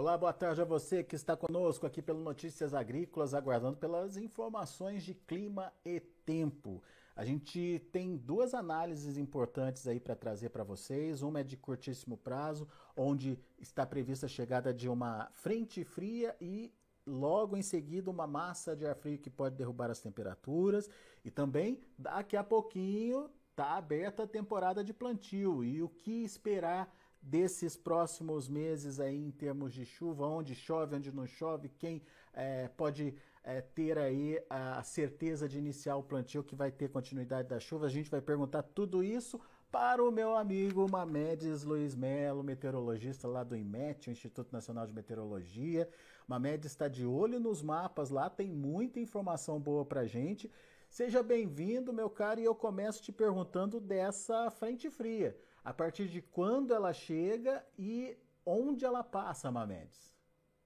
Olá, 0.00 0.16
boa 0.16 0.32
tarde 0.32 0.62
a 0.62 0.64
você 0.64 1.04
que 1.04 1.14
está 1.14 1.36
conosco 1.36 1.86
aqui 1.86 2.00
pelo 2.00 2.20
Notícias 2.20 2.72
Agrícolas, 2.72 3.34
aguardando 3.34 3.76
pelas 3.76 4.16
informações 4.16 5.02
de 5.02 5.12
clima 5.12 5.70
e 5.84 6.00
tempo. 6.00 6.82
A 7.14 7.22
gente 7.22 7.86
tem 7.92 8.16
duas 8.16 8.54
análises 8.54 9.18
importantes 9.18 9.86
aí 9.86 10.00
para 10.00 10.16
trazer 10.16 10.48
para 10.48 10.64
vocês. 10.64 11.20
Uma 11.20 11.40
é 11.40 11.44
de 11.44 11.54
curtíssimo 11.54 12.16
prazo, 12.16 12.66
onde 12.96 13.38
está 13.58 13.84
prevista 13.84 14.24
a 14.24 14.28
chegada 14.30 14.72
de 14.72 14.88
uma 14.88 15.28
frente 15.34 15.84
fria 15.84 16.34
e 16.40 16.72
logo 17.06 17.54
em 17.54 17.62
seguida 17.62 18.10
uma 18.10 18.26
massa 18.26 18.74
de 18.74 18.86
ar 18.86 18.96
frio 18.96 19.18
que 19.18 19.28
pode 19.28 19.54
derrubar 19.54 19.90
as 19.90 20.00
temperaturas 20.00 20.88
e 21.22 21.30
também 21.30 21.78
daqui 21.98 22.38
a 22.38 22.42
pouquinho 22.42 23.30
está 23.50 23.76
aberta 23.76 24.22
a 24.22 24.26
temporada 24.26 24.82
de 24.82 24.94
plantio 24.94 25.62
e 25.62 25.82
o 25.82 25.90
que 25.90 26.24
esperar 26.24 26.90
desses 27.22 27.76
próximos 27.76 28.48
meses 28.48 28.98
aí 28.98 29.16
em 29.16 29.30
termos 29.30 29.72
de 29.72 29.84
chuva, 29.84 30.26
onde 30.26 30.54
chove, 30.54 30.96
onde 30.96 31.12
não 31.12 31.26
chove, 31.26 31.68
quem 31.68 32.02
é, 32.32 32.68
pode 32.68 33.14
é, 33.44 33.60
ter 33.60 33.98
aí 33.98 34.40
a 34.48 34.82
certeza 34.82 35.48
de 35.48 35.58
iniciar 35.58 35.96
o 35.96 36.02
plantio 36.02 36.42
que 36.42 36.54
vai 36.54 36.70
ter 36.70 36.88
continuidade 36.88 37.48
da 37.48 37.60
chuva. 37.60 37.86
A 37.86 37.90
gente 37.90 38.10
vai 38.10 38.20
perguntar 38.20 38.62
tudo 38.62 39.02
isso 39.02 39.40
para 39.70 40.02
o 40.02 40.10
meu 40.10 40.34
amigo 40.34 40.90
Mamedes 40.90 41.62
Luiz 41.62 41.94
Melo, 41.94 42.42
meteorologista 42.42 43.28
lá 43.28 43.44
do 43.44 43.56
IMET, 43.56 44.08
o 44.08 44.12
Instituto 44.12 44.52
Nacional 44.52 44.86
de 44.86 44.92
Meteorologia. 44.92 45.88
Mamedes 46.26 46.72
está 46.72 46.88
de 46.88 47.06
olho 47.06 47.38
nos 47.38 47.62
mapas 47.62 48.10
lá, 48.10 48.28
tem 48.28 48.50
muita 48.50 48.98
informação 48.98 49.60
boa 49.60 49.84
para 49.84 50.06
gente. 50.06 50.50
Seja 50.88 51.22
bem-vindo, 51.22 51.92
meu 51.92 52.10
caro, 52.10 52.40
e 52.40 52.44
eu 52.44 52.54
começo 52.54 53.00
te 53.00 53.12
perguntando 53.12 53.78
dessa 53.78 54.50
frente 54.50 54.90
fria. 54.90 55.36
A 55.62 55.74
partir 55.74 56.08
de 56.08 56.22
quando 56.22 56.72
ela 56.72 56.92
chega 56.92 57.64
e 57.78 58.16
onde 58.46 58.84
ela 58.84 59.04
passa, 59.04 59.50
Mamedes? 59.50 60.10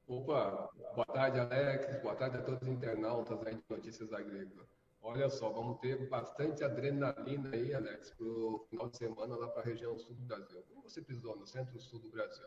Opa, 0.07 0.71
boa 0.95 1.07
tarde, 1.07 1.41
Alex. 1.41 2.01
Boa 2.01 2.15
tarde 2.15 2.37
a 2.37 2.43
todos 2.43 2.63
os 2.63 2.69
internautas 2.69 3.45
aí 3.45 3.55
de 3.57 3.65
Notícias 3.69 4.13
Agrícolas. 4.13 4.69
Olha 5.03 5.29
só, 5.29 5.51
vamos 5.51 5.81
ter 5.81 6.09
bastante 6.09 6.63
adrenalina 6.63 7.51
aí, 7.53 7.75
Alex, 7.75 8.11
para 8.13 8.27
o 8.27 8.67
final 8.71 8.89
de 8.89 8.97
semana 8.97 9.37
lá 9.37 9.49
para 9.49 9.63
a 9.63 9.65
região 9.65 9.99
sul 9.99 10.15
do 10.15 10.23
Brasil. 10.23 10.63
Como 10.69 10.83
você 10.83 11.03
pisou 11.03 11.37
no 11.37 11.47
centro-sul 11.47 11.99
do 11.99 12.11
Brasil. 12.11 12.47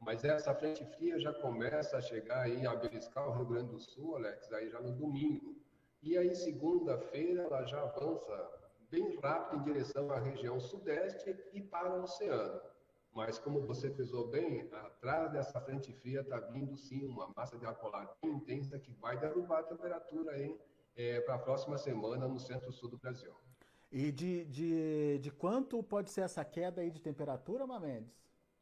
Mas 0.00 0.24
essa 0.24 0.54
frente 0.54 0.84
fria 0.84 1.18
já 1.18 1.32
começa 1.34 1.96
a 1.96 2.00
chegar 2.00 2.42
aí 2.42 2.64
a 2.64 2.76
beliscar 2.76 3.28
o 3.28 3.32
Rio 3.32 3.46
Grande 3.46 3.72
do 3.72 3.80
Sul, 3.80 4.14
Alex, 4.14 4.52
aí 4.52 4.70
já 4.70 4.80
no 4.80 4.92
domingo. 4.92 5.56
E 6.00 6.16
aí, 6.16 6.34
segunda-feira, 6.36 7.42
ela 7.42 7.64
já 7.64 7.82
avança 7.82 8.57
bem 8.90 9.18
rápido 9.20 9.60
em 9.60 9.64
direção 9.64 10.10
à 10.10 10.18
região 10.18 10.58
sudeste 10.60 11.36
e 11.52 11.60
para 11.60 11.94
o 11.94 12.02
oceano. 12.02 12.60
Mas, 13.12 13.38
como 13.38 13.66
você 13.66 13.90
frisou 13.90 14.28
bem, 14.28 14.68
atrás 14.72 15.32
dessa 15.32 15.60
frente 15.60 15.92
fria 15.92 16.20
está 16.20 16.38
vindo 16.38 16.76
sim 16.76 17.06
uma 17.06 17.32
massa 17.36 17.58
de 17.58 17.66
ar 17.66 17.74
polar 17.74 18.14
bem 18.22 18.32
intensa 18.32 18.78
que 18.78 18.92
vai 18.92 19.18
derrubar 19.18 19.60
a 19.60 19.62
temperatura 19.64 20.32
é, 20.94 21.20
para 21.22 21.34
a 21.34 21.38
próxima 21.38 21.78
semana 21.78 22.28
no 22.28 22.38
centro-sul 22.38 22.90
do 22.90 22.98
Brasil. 22.98 23.34
E 23.90 24.12
de, 24.12 24.44
de, 24.44 25.18
de 25.18 25.30
quanto 25.30 25.82
pode 25.82 26.10
ser 26.10 26.20
essa 26.20 26.44
queda 26.44 26.82
aí 26.82 26.90
de 26.90 27.00
temperatura, 27.00 27.66
Mamedes? 27.66 28.14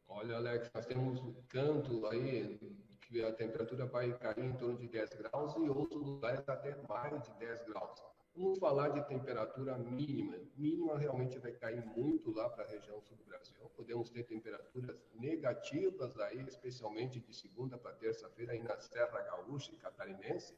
Olha, 0.09 0.37
Alex, 0.37 0.71
nós 0.73 0.87
temos 0.87 1.21
um 1.21 1.35
canto 1.49 2.07
aí 2.07 2.59
que 3.03 3.25
a 3.25 3.33
temperatura 3.33 3.87
vai 3.87 4.13
cair 4.19 4.45
em 4.45 4.53
torno 4.55 4.79
de 4.79 4.89
10 4.89 5.11
graus 5.15 5.55
e 5.57 5.69
outros 5.69 6.01
lugares 6.03 6.49
até 6.49 6.77
mais 6.89 7.23
de 7.23 7.35
10 7.35 7.65
graus. 7.65 8.16
Vamos 8.37 8.59
falar 8.59 8.91
de 8.91 9.01
temperatura 9.09 9.79
mínima. 9.79 10.37
Mínima 10.59 10.99
realmente 10.99 11.39
vai 11.39 11.53
cair 11.53 11.83
muito 11.97 12.31
lá 12.33 12.51
para 12.51 12.65
a 12.65 12.67
região 12.67 13.01
sul 13.01 13.17
do 13.17 13.25
Brasil. 13.25 13.57
Podemos 13.75 14.11
ter 14.11 14.25
temperaturas 14.25 14.95
negativas 15.15 16.19
aí, 16.21 16.43
especialmente 16.47 17.19
de 17.19 17.33
segunda 17.33 17.79
para 17.79 17.93
terça-feira 17.93 18.53
aí 18.53 18.63
na 18.63 18.77
Serra 18.77 19.23
Gaúcha 19.23 19.73
e 19.73 19.79
Catarinense. 19.79 20.55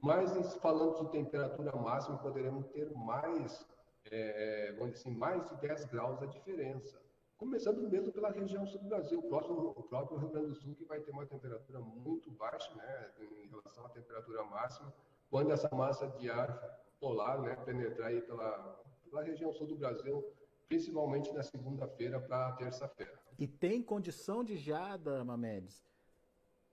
Mas 0.00 0.54
falando 0.58 1.00
de 1.00 1.10
temperatura 1.10 1.74
máxima, 1.74 2.18
poderemos 2.18 2.68
ter 2.68 2.88
mais, 2.94 3.66
é, 4.12 4.72
vamos 4.78 4.92
dizer 4.92 5.08
assim, 5.08 5.18
mais 5.18 5.48
de 5.48 5.56
10 5.56 5.86
graus 5.86 6.22
a 6.22 6.26
diferença. 6.26 7.02
Começando 7.36 7.78
mesmo 7.90 8.12
pela 8.12 8.30
região 8.30 8.64
sul 8.64 8.80
do 8.80 8.88
Brasil, 8.88 9.18
o 9.18 9.28
próprio, 9.28 9.56
o 9.70 9.82
próprio 9.82 10.18
Rio 10.18 10.28
Grande 10.28 10.48
do 10.50 10.54
Sul, 10.54 10.76
que 10.76 10.84
vai 10.84 11.00
ter 11.00 11.10
uma 11.10 11.26
temperatura 11.26 11.80
muito 11.80 12.30
baixa 12.30 12.72
né, 12.76 13.10
em 13.18 13.48
relação 13.48 13.84
à 13.86 13.88
temperatura 13.88 14.44
máxima, 14.44 14.94
quando 15.28 15.50
essa 15.50 15.68
massa 15.74 16.06
de 16.06 16.30
ar 16.30 16.77
polar 17.00 17.40
né, 17.42 17.56
penetrar 17.64 18.08
aí 18.08 18.20
pela, 18.22 18.82
pela 19.04 19.22
região 19.22 19.52
sul 19.52 19.66
do 19.66 19.76
Brasil, 19.76 20.24
principalmente 20.68 21.32
na 21.32 21.42
segunda-feira 21.42 22.20
para 22.20 22.52
terça-feira. 22.52 23.18
E 23.38 23.46
tem 23.46 23.82
condição 23.82 24.42
de 24.44 24.56
geada, 24.56 25.24
Mamedes? 25.24 25.86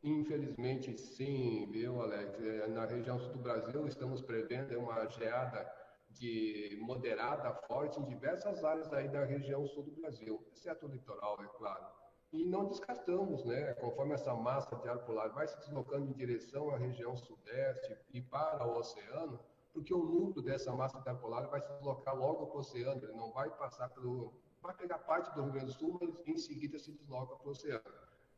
Infelizmente, 0.04 0.98
sim, 0.98 1.68
viu, 1.72 2.02
Alex? 2.02 2.40
É, 2.40 2.68
na 2.68 2.86
região 2.86 3.20
sul 3.20 3.34
do 3.34 3.40
Brasil, 3.40 3.88
estamos 3.88 4.22
prevendo 4.22 4.78
uma 4.80 5.08
geada 5.08 5.72
de 6.10 6.78
moderada 6.82 7.50
a 7.50 7.54
forte 7.54 8.00
em 8.00 8.06
diversas 8.06 8.64
áreas 8.64 8.92
aí 8.94 9.10
da 9.10 9.26
região 9.26 9.66
sul 9.68 9.84
do 9.84 9.92
Brasil, 9.92 10.46
exceto 10.52 10.86
o 10.86 10.90
litoral, 10.90 11.38
é 11.44 11.48
claro. 11.58 11.86
E 12.32 12.44
não 12.44 12.68
descartamos, 12.68 13.46
né, 13.46 13.74
conforme 13.76 14.14
essa 14.14 14.34
massa 14.34 14.76
de 14.76 14.88
ar 14.88 15.00
polar 15.00 15.30
vai 15.34 15.48
se 15.48 15.58
deslocando 15.60 16.10
em 16.10 16.14
direção 16.14 16.70
à 16.70 16.78
região 16.78 17.16
sudeste 17.16 17.98
e 18.14 18.22
para 18.22 18.66
o 18.68 18.78
oceano, 18.78 19.40
porque 19.76 19.94
o 19.94 20.04
núcleo 20.04 20.42
dessa 20.42 20.74
massa 20.74 21.02
de 21.02 21.10
ar 21.10 21.18
polar 21.18 21.48
vai 21.50 21.60
se 21.60 21.70
deslocar 21.74 22.16
logo 22.16 22.48
para 22.48 22.56
o 22.56 22.60
oceano, 22.62 23.04
ele 23.04 23.12
não 23.12 23.32
vai 23.34 23.50
passar 23.50 23.90
pelo. 23.90 24.34
vai 24.62 24.74
pegar 24.74 25.00
parte 25.00 25.36
do 25.36 25.44
Rio 25.44 25.52
Grande 25.52 25.66
do 25.68 25.74
Sul, 25.74 26.00
mas 26.02 26.18
em 26.26 26.38
seguida 26.38 26.80
se 26.80 26.94
desloca 26.94 27.36
para 27.36 27.48
o 27.48 27.52
oceano. 27.52 27.84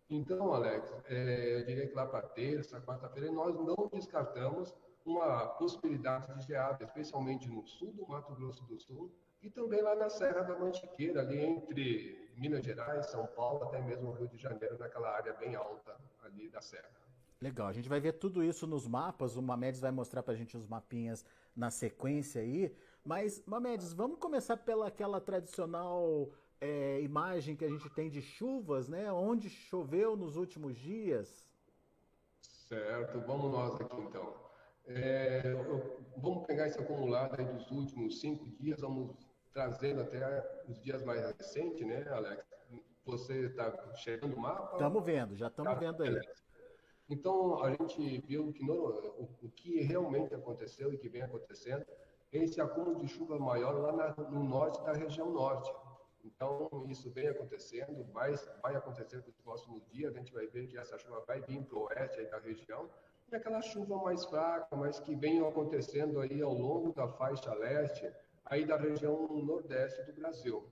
Então, 0.10 0.52
Alex, 0.52 0.92
é, 1.06 1.60
eu 1.60 1.66
diria 1.66 1.88
que 1.88 1.94
lá 1.94 2.08
para 2.08 2.28
terça, 2.28 2.82
quarta-feira, 2.82 3.32
nós 3.32 3.56
não 3.56 3.88
descartamos 3.94 4.74
uma 5.06 5.48
possibilidade 5.60 6.34
de 6.40 6.48
geada, 6.48 6.84
especialmente 6.84 7.48
no 7.48 7.64
sul 7.68 7.94
do 7.94 8.08
Mato 8.08 8.34
Grosso 8.34 8.66
do 8.66 8.80
Sul 8.80 9.12
e 9.44 9.50
também 9.50 9.82
lá 9.82 9.96
na 9.96 10.10
Serra 10.10 10.42
da 10.42 10.58
Mantiqueira, 10.58 11.22
ali 11.22 11.40
entre 11.40 12.32
Minas 12.36 12.66
Gerais, 12.66 13.06
São 13.06 13.28
Paulo, 13.28 13.64
até 13.64 13.80
mesmo 13.80 14.12
Rio 14.12 14.28
de 14.28 14.38
Janeiro, 14.38 14.78
naquela 14.80 15.12
área 15.12 15.34
bem 15.34 15.56
alta 15.56 15.96
ali 16.24 16.50
da 16.50 16.62
Serra. 16.62 17.07
Legal, 17.40 17.68
a 17.68 17.74
gente 17.74 17.88
vai 17.88 18.00
ver 18.00 18.14
tudo 18.14 18.44
isso 18.44 18.66
nos 18.66 18.88
mapas, 18.88 19.36
o 19.38 19.42
Mamedes 19.42 19.80
vai 19.80 19.92
mostrar 19.92 20.24
para 20.24 20.34
a 20.34 20.38
gente 20.38 20.58
os 20.58 20.66
mapinhas 20.66 21.24
na 21.56 21.70
sequência 21.70 22.42
aí, 22.42 22.76
mas 23.04 23.44
Mamedes, 23.46 23.94
vamos 23.94 24.18
começar 24.18 24.58
pela 24.58 24.88
aquela 24.88 25.22
tradicional 25.22 26.32
é, 26.60 27.00
imagem 27.02 27.56
que 27.56 27.64
a 27.64 27.70
gente 27.70 27.90
tem 27.92 28.10
de 28.10 28.22
chuvas, 28.22 28.88
né? 28.88 29.12
Onde 29.12 29.50
choveu 29.50 30.16
nos 30.16 30.36
últimos 30.36 30.76
dias. 30.76 31.48
Certo, 32.42 33.20
vamos 33.22 33.52
nós 33.52 33.80
aqui 33.80 34.02
então. 34.02 34.34
É, 34.86 35.54
vamos 36.18 36.46
pegar 36.48 36.68
esse 36.68 36.80
acumulado 36.80 37.40
aí 37.40 37.46
dos 37.46 37.70
últimos 37.72 38.20
cinco 38.20 38.50
dias, 38.50 38.82
vamos 38.82 39.16
trazendo 39.54 40.02
até 40.02 40.64
os 40.68 40.82
dias 40.82 41.04
mais 41.04 41.22
recentes, 41.38 41.86
né, 41.86 42.08
Alex? 42.10 42.44
Você 43.06 43.46
está 43.46 43.94
chegando 43.96 44.36
o 44.36 44.40
mapa? 44.40 44.74
Estamos 44.74 45.04
vendo, 45.04 45.36
já 45.36 45.48
estamos 45.48 45.74
tá, 45.74 45.80
vendo 45.80 46.04
aí. 46.04 46.20
Então, 47.10 47.64
a 47.64 47.72
gente 47.72 48.20
viu 48.28 48.52
que 48.52 48.70
o, 48.70 49.30
o, 49.42 49.50
que 49.56 49.82
realmente 49.82 50.34
aconteceu 50.36 50.94
e 50.94 50.98
que 50.98 51.08
vem 51.08 51.22
acontecendo 51.22 51.86
é 52.34 52.40
esse 52.40 52.60
acúmulo 52.60 52.98
de 52.98 53.08
chuva 53.08 53.40
maior 53.40 53.76
lá 53.76 53.92
na, 53.94 54.30
no 54.30 54.44
norte 54.44 54.84
da 54.84 54.92
região 54.92 55.32
norte. 55.32 55.72
Então, 56.26 56.86
isso 56.90 57.10
vem 57.10 57.30
acontecendo, 57.30 58.04
vai, 58.12 58.36
vai 58.62 58.76
acontecer 58.76 59.24
nos 59.26 59.38
próximos 59.38 59.82
dias, 59.88 60.14
a 60.14 60.18
gente 60.18 60.34
vai 60.34 60.48
ver 60.48 60.68
que 60.68 60.78
essa 60.78 60.98
chuva 60.98 61.24
vai 61.26 61.40
vir 61.42 61.64
para 61.64 61.78
o 61.78 61.84
oeste 61.84 62.26
da 62.26 62.40
região, 62.40 62.90
e 63.32 63.36
aquela 63.36 63.62
chuva 63.62 63.98
mais 63.98 64.26
fraca, 64.26 64.76
mas 64.76 65.00
que 65.00 65.16
vem 65.16 65.46
acontecendo 65.46 66.20
aí 66.20 66.42
ao 66.42 66.54
longo 66.54 66.92
da 66.92 67.08
faixa 67.08 67.54
leste, 67.54 68.12
aí 68.46 68.66
da 68.66 68.76
região 68.76 69.28
nordeste 69.28 70.04
do 70.04 70.14
Brasil. 70.14 70.66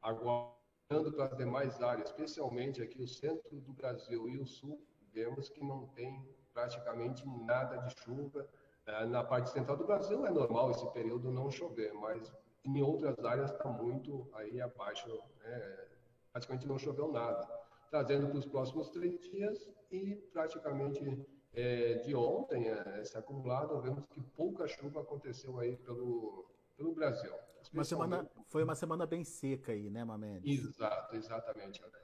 Agora, 0.00 0.52
para 0.88 1.24
as 1.24 1.36
demais 1.36 1.80
áreas, 1.82 2.10
especialmente 2.10 2.82
aqui 2.82 3.02
o 3.02 3.08
centro 3.08 3.60
do 3.60 3.72
Brasil 3.72 4.28
e 4.28 4.38
o 4.38 4.46
sul, 4.46 4.80
vemos 5.12 5.48
que 5.48 5.62
não 5.64 5.86
tem 5.88 6.26
praticamente 6.52 7.26
nada 7.44 7.76
de 7.78 7.94
chuva. 8.02 8.48
É, 8.86 9.06
na 9.06 9.22
parte 9.22 9.50
central 9.50 9.76
do 9.76 9.86
Brasil 9.86 10.26
é 10.26 10.30
normal 10.30 10.70
esse 10.70 10.86
período 10.92 11.30
não 11.30 11.50
chover, 11.50 11.92
mas 11.94 12.32
em 12.64 12.82
outras 12.82 13.18
áreas 13.24 13.50
está 13.52 13.68
muito 13.68 14.28
aí 14.34 14.60
abaixo, 14.60 15.08
né? 15.40 15.86
praticamente 16.32 16.66
não 16.66 16.78
choveu 16.78 17.10
nada. 17.10 17.48
Trazendo 17.90 18.28
para 18.28 18.38
os 18.38 18.46
próximos 18.46 18.88
três 18.88 19.20
dias 19.20 19.68
e 19.90 20.16
praticamente 20.32 21.26
é, 21.54 21.94
de 21.94 22.14
ontem, 22.14 22.68
é, 22.68 23.00
esse 23.02 23.16
acumulado, 23.16 23.80
vemos 23.80 24.04
que 24.06 24.20
pouca 24.20 24.66
chuva 24.66 25.02
aconteceu 25.02 25.58
aí 25.58 25.76
pelo, 25.76 26.46
pelo 26.76 26.94
Brasil. 26.94 27.32
Uma 27.72 27.84
semana, 27.84 28.28
foi 28.48 28.64
uma 28.64 28.74
semana 28.74 29.06
bem 29.06 29.24
seca 29.24 29.72
aí, 29.72 29.90
né, 29.90 30.04
Mamedes? 30.04 30.64
Exato, 30.64 31.14
exatamente, 31.14 31.82
Alex. 31.82 32.01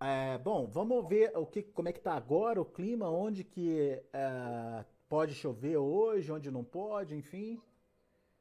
É, 0.00 0.38
bom, 0.38 0.66
vamos 0.66 1.08
ver 1.08 1.36
o 1.36 1.44
que, 1.44 1.62
como 1.62 1.88
é 1.88 1.92
que 1.92 1.98
está 1.98 2.14
agora 2.14 2.60
o 2.60 2.64
clima, 2.64 3.10
onde 3.10 3.42
que 3.42 4.00
é, 4.12 4.84
pode 5.08 5.34
chover 5.34 5.76
hoje, 5.76 6.30
onde 6.30 6.50
não 6.50 6.62
pode, 6.62 7.16
enfim. 7.16 7.60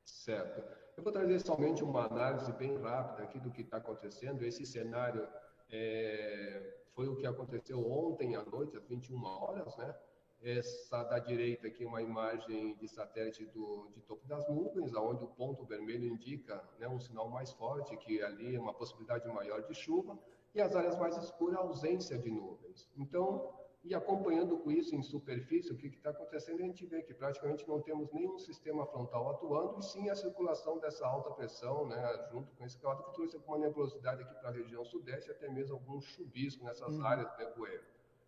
Certo. 0.04 0.62
Eu 0.96 1.04
vou 1.04 1.12
trazer 1.12 1.40
somente 1.40 1.84
uma 1.84 2.06
análise 2.06 2.52
bem 2.54 2.78
rápida 2.78 3.24
aqui 3.24 3.40
do 3.40 3.52
que 3.52 3.62
está 3.62 3.78
acontecendo. 3.78 4.44
Esse 4.44 4.66
cenário 4.66 5.28
é, 5.72 6.78
foi 6.94 7.08
o 7.08 7.16
que 7.16 7.26
aconteceu 7.26 7.80
ontem 7.92 8.36
à 8.36 8.44
noite, 8.44 8.78
às 8.78 8.86
21 8.88 9.24
horas, 9.24 9.76
né? 9.78 9.96
Essa 10.42 11.04
da 11.04 11.18
direita 11.18 11.68
aqui, 11.68 11.84
uma 11.84 12.02
imagem 12.02 12.76
de 12.76 12.88
satélite 12.88 13.44
do, 13.48 13.90
de 13.96 14.02
topo 14.02 14.28
das 14.28 14.48
nuvens, 14.48 14.94
onde 14.94 15.24
o 15.24 15.28
ponto 15.28 15.66
vermelho 15.66 16.06
indica 16.06 16.64
né, 16.78 16.88
um 16.88 17.00
sinal 17.00 17.28
mais 17.28 17.52
forte, 17.52 17.98
que 17.98 18.22
ali 18.22 18.56
é 18.56 18.60
uma 18.60 18.74
possibilidade 18.74 19.28
maior 19.28 19.64
de 19.64 19.74
chuva, 19.74 20.18
e 20.58 20.62
as 20.62 20.76
áreas 20.76 20.98
mais 20.98 21.16
escuras, 21.18 21.60
ausência 21.60 22.18
de 22.18 22.32
nuvens. 22.32 22.90
Então, 22.98 23.54
e 23.84 23.94
acompanhando 23.94 24.58
com 24.58 24.72
isso 24.72 24.96
em 24.96 25.04
superfície, 25.04 25.72
o 25.72 25.78
que 25.78 25.88
está 25.88 26.10
acontecendo, 26.10 26.62
a 26.62 26.66
gente 26.66 26.84
vê 26.86 27.04
que 27.04 27.14
praticamente 27.14 27.66
não 27.68 27.80
temos 27.80 28.12
nenhum 28.12 28.40
sistema 28.40 28.86
frontal 28.88 29.30
atuando, 29.30 29.80
e 29.80 29.84
sim 29.84 30.10
a 30.10 30.16
circulação 30.16 30.80
dessa 30.80 31.06
alta 31.06 31.30
pressão, 31.32 31.88
né, 31.88 32.28
junto 32.32 32.52
com 32.56 32.66
esse 32.66 32.78
calor, 32.80 33.06
que 33.06 33.14
trouxe 33.14 33.36
alguma 33.36 33.60
nebulosidade 33.60 34.24
aqui 34.24 34.34
para 34.34 34.50
a 34.50 34.52
região 34.52 34.84
sudeste, 34.84 35.30
até 35.30 35.48
mesmo 35.48 35.76
algum 35.76 36.02
chuvisco 36.02 36.66
nessas 36.66 36.96
uhum. 36.96 37.06
áreas 37.06 37.32
de 37.32 37.46
nevoeiro. 37.46 37.84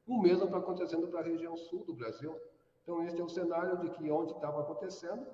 O 0.07 0.21
mesmo 0.21 0.45
está 0.45 0.57
acontecendo 0.57 1.07
para 1.07 1.21
a 1.21 1.23
região 1.23 1.57
sul 1.57 1.83
do 1.83 1.95
Brasil. 1.95 2.39
Então, 2.83 3.03
este 3.05 3.19
é 3.19 3.23
o 3.23 3.29
cenário 3.29 3.77
de 3.79 3.89
que 3.89 4.09
onde 4.09 4.33
estava 4.33 4.61
acontecendo, 4.61 5.27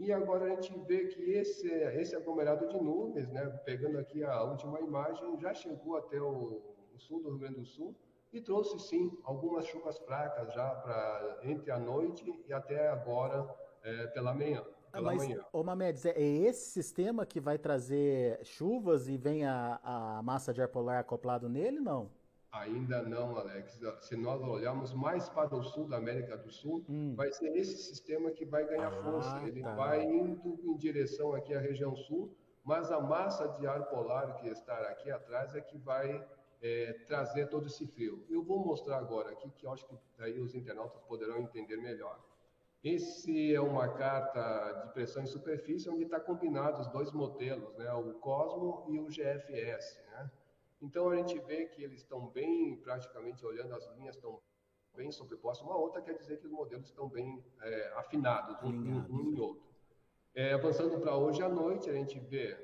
e 0.00 0.10
agora 0.10 0.46
a 0.46 0.48
gente 0.48 0.72
vê 0.86 1.08
que 1.08 1.30
esse, 1.30 1.68
esse 1.68 2.16
aglomerado 2.16 2.66
de 2.68 2.82
nuvens, 2.82 3.28
né, 3.28 3.46
pegando 3.66 3.98
aqui 3.98 4.24
a 4.24 4.42
última 4.44 4.80
imagem, 4.80 5.38
já 5.38 5.52
chegou 5.52 5.96
até 5.98 6.18
o, 6.18 6.62
o 6.94 6.98
sul 6.98 7.22
do 7.22 7.28
Rio 7.28 7.38
Grande 7.38 7.60
do 7.60 7.66
Sul, 7.66 7.94
e 8.32 8.40
trouxe 8.40 8.78
sim 8.78 9.10
algumas 9.24 9.66
chuvas 9.66 9.98
fracas 9.98 10.54
já 10.54 10.70
para 10.70 11.40
entre 11.42 11.70
a 11.70 11.78
noite 11.78 12.32
e 12.46 12.52
até 12.52 12.88
agora 12.88 13.46
é, 13.82 14.06
pela 14.08 14.32
manhã. 14.32 14.64
Ah, 14.86 14.92
pela 14.92 15.12
Mas, 15.12 15.18
manhã. 15.18 15.44
ô 15.52 15.62
Mamedes, 15.62 16.06
é 16.06 16.18
esse 16.18 16.70
sistema 16.70 17.26
que 17.26 17.38
vai 17.38 17.58
trazer 17.58 18.40
chuvas 18.42 19.06
e 19.06 19.18
vem 19.18 19.44
a, 19.44 19.80
a 19.82 20.22
massa 20.22 20.52
de 20.52 20.62
ar 20.62 20.68
polar 20.68 21.00
acoplado 21.00 21.48
nele, 21.48 21.78
não? 21.78 22.10
Ainda 22.52 23.02
não, 23.02 23.36
Alex. 23.36 23.78
Se 24.00 24.16
nós 24.16 24.42
olharmos 24.42 24.92
mais 24.92 25.28
para 25.28 25.54
o 25.54 25.62
sul 25.62 25.86
da 25.86 25.98
América 25.98 26.36
do 26.36 26.50
Sul, 26.50 26.84
hum. 26.88 27.14
vai 27.14 27.30
ser 27.32 27.56
esse 27.56 27.76
sistema 27.76 28.30
que 28.32 28.44
vai 28.44 28.64
ganhar 28.66 28.92
ah, 28.92 29.02
força. 29.02 29.42
Ele 29.46 29.62
tá. 29.62 29.74
vai 29.74 30.02
indo 30.02 30.58
em 30.64 30.76
direção 30.76 31.32
aqui 31.34 31.54
à 31.54 31.60
região 31.60 31.94
sul, 31.94 32.36
mas 32.64 32.90
a 32.90 33.00
massa 33.00 33.46
de 33.48 33.66
ar 33.66 33.84
polar 33.88 34.34
que 34.36 34.48
está 34.48 34.76
aqui 34.88 35.10
atrás 35.10 35.54
é 35.54 35.60
que 35.60 35.78
vai 35.78 36.26
é, 36.60 36.92
trazer 37.06 37.48
todo 37.48 37.66
esse 37.66 37.86
frio. 37.86 38.24
Eu 38.28 38.42
vou 38.42 38.58
mostrar 38.64 38.98
agora 38.98 39.30
aqui, 39.30 39.48
que 39.50 39.64
eu 39.64 39.72
acho 39.72 39.86
que 39.86 39.96
daí 40.18 40.40
os 40.40 40.54
internautas 40.54 41.00
poderão 41.02 41.38
entender 41.38 41.76
melhor. 41.76 42.18
Esse 42.82 43.54
é 43.54 43.60
uma 43.60 43.88
carta 43.88 44.84
de 44.86 44.92
pressão 44.94 45.22
em 45.22 45.26
superfície, 45.26 45.88
onde 45.88 46.04
está 46.04 46.18
combinado 46.18 46.80
os 46.80 46.88
dois 46.88 47.12
modelos, 47.12 47.76
né, 47.76 47.92
o 47.92 48.14
Cosmo 48.14 48.86
e 48.88 48.98
o 48.98 49.06
GFS. 49.06 50.00
Né? 50.10 50.30
Então 50.80 51.10
a 51.10 51.16
gente 51.16 51.38
vê 51.40 51.66
que 51.66 51.82
eles 51.82 52.00
estão 52.00 52.28
bem, 52.28 52.76
praticamente 52.76 53.44
olhando 53.44 53.74
as 53.74 53.86
linhas 53.96 54.16
estão 54.16 54.40
bem 54.94 55.12
sobrepostas 55.12 55.66
uma 55.66 55.76
outra, 55.76 56.02
quer 56.02 56.14
dizer 56.14 56.38
que 56.38 56.46
os 56.46 56.52
modelos 56.52 56.86
estão 56.86 57.08
bem 57.08 57.44
é, 57.60 57.92
afinados 57.96 58.56
um, 58.62 58.68
um, 58.68 59.32
e 59.32 59.40
outro. 59.40 59.68
É, 60.34 60.52
avançando 60.52 60.98
para 61.00 61.16
hoje 61.16 61.42
à 61.42 61.48
noite, 61.48 61.90
a 61.90 61.92
gente 61.92 62.18
vê 62.18 62.56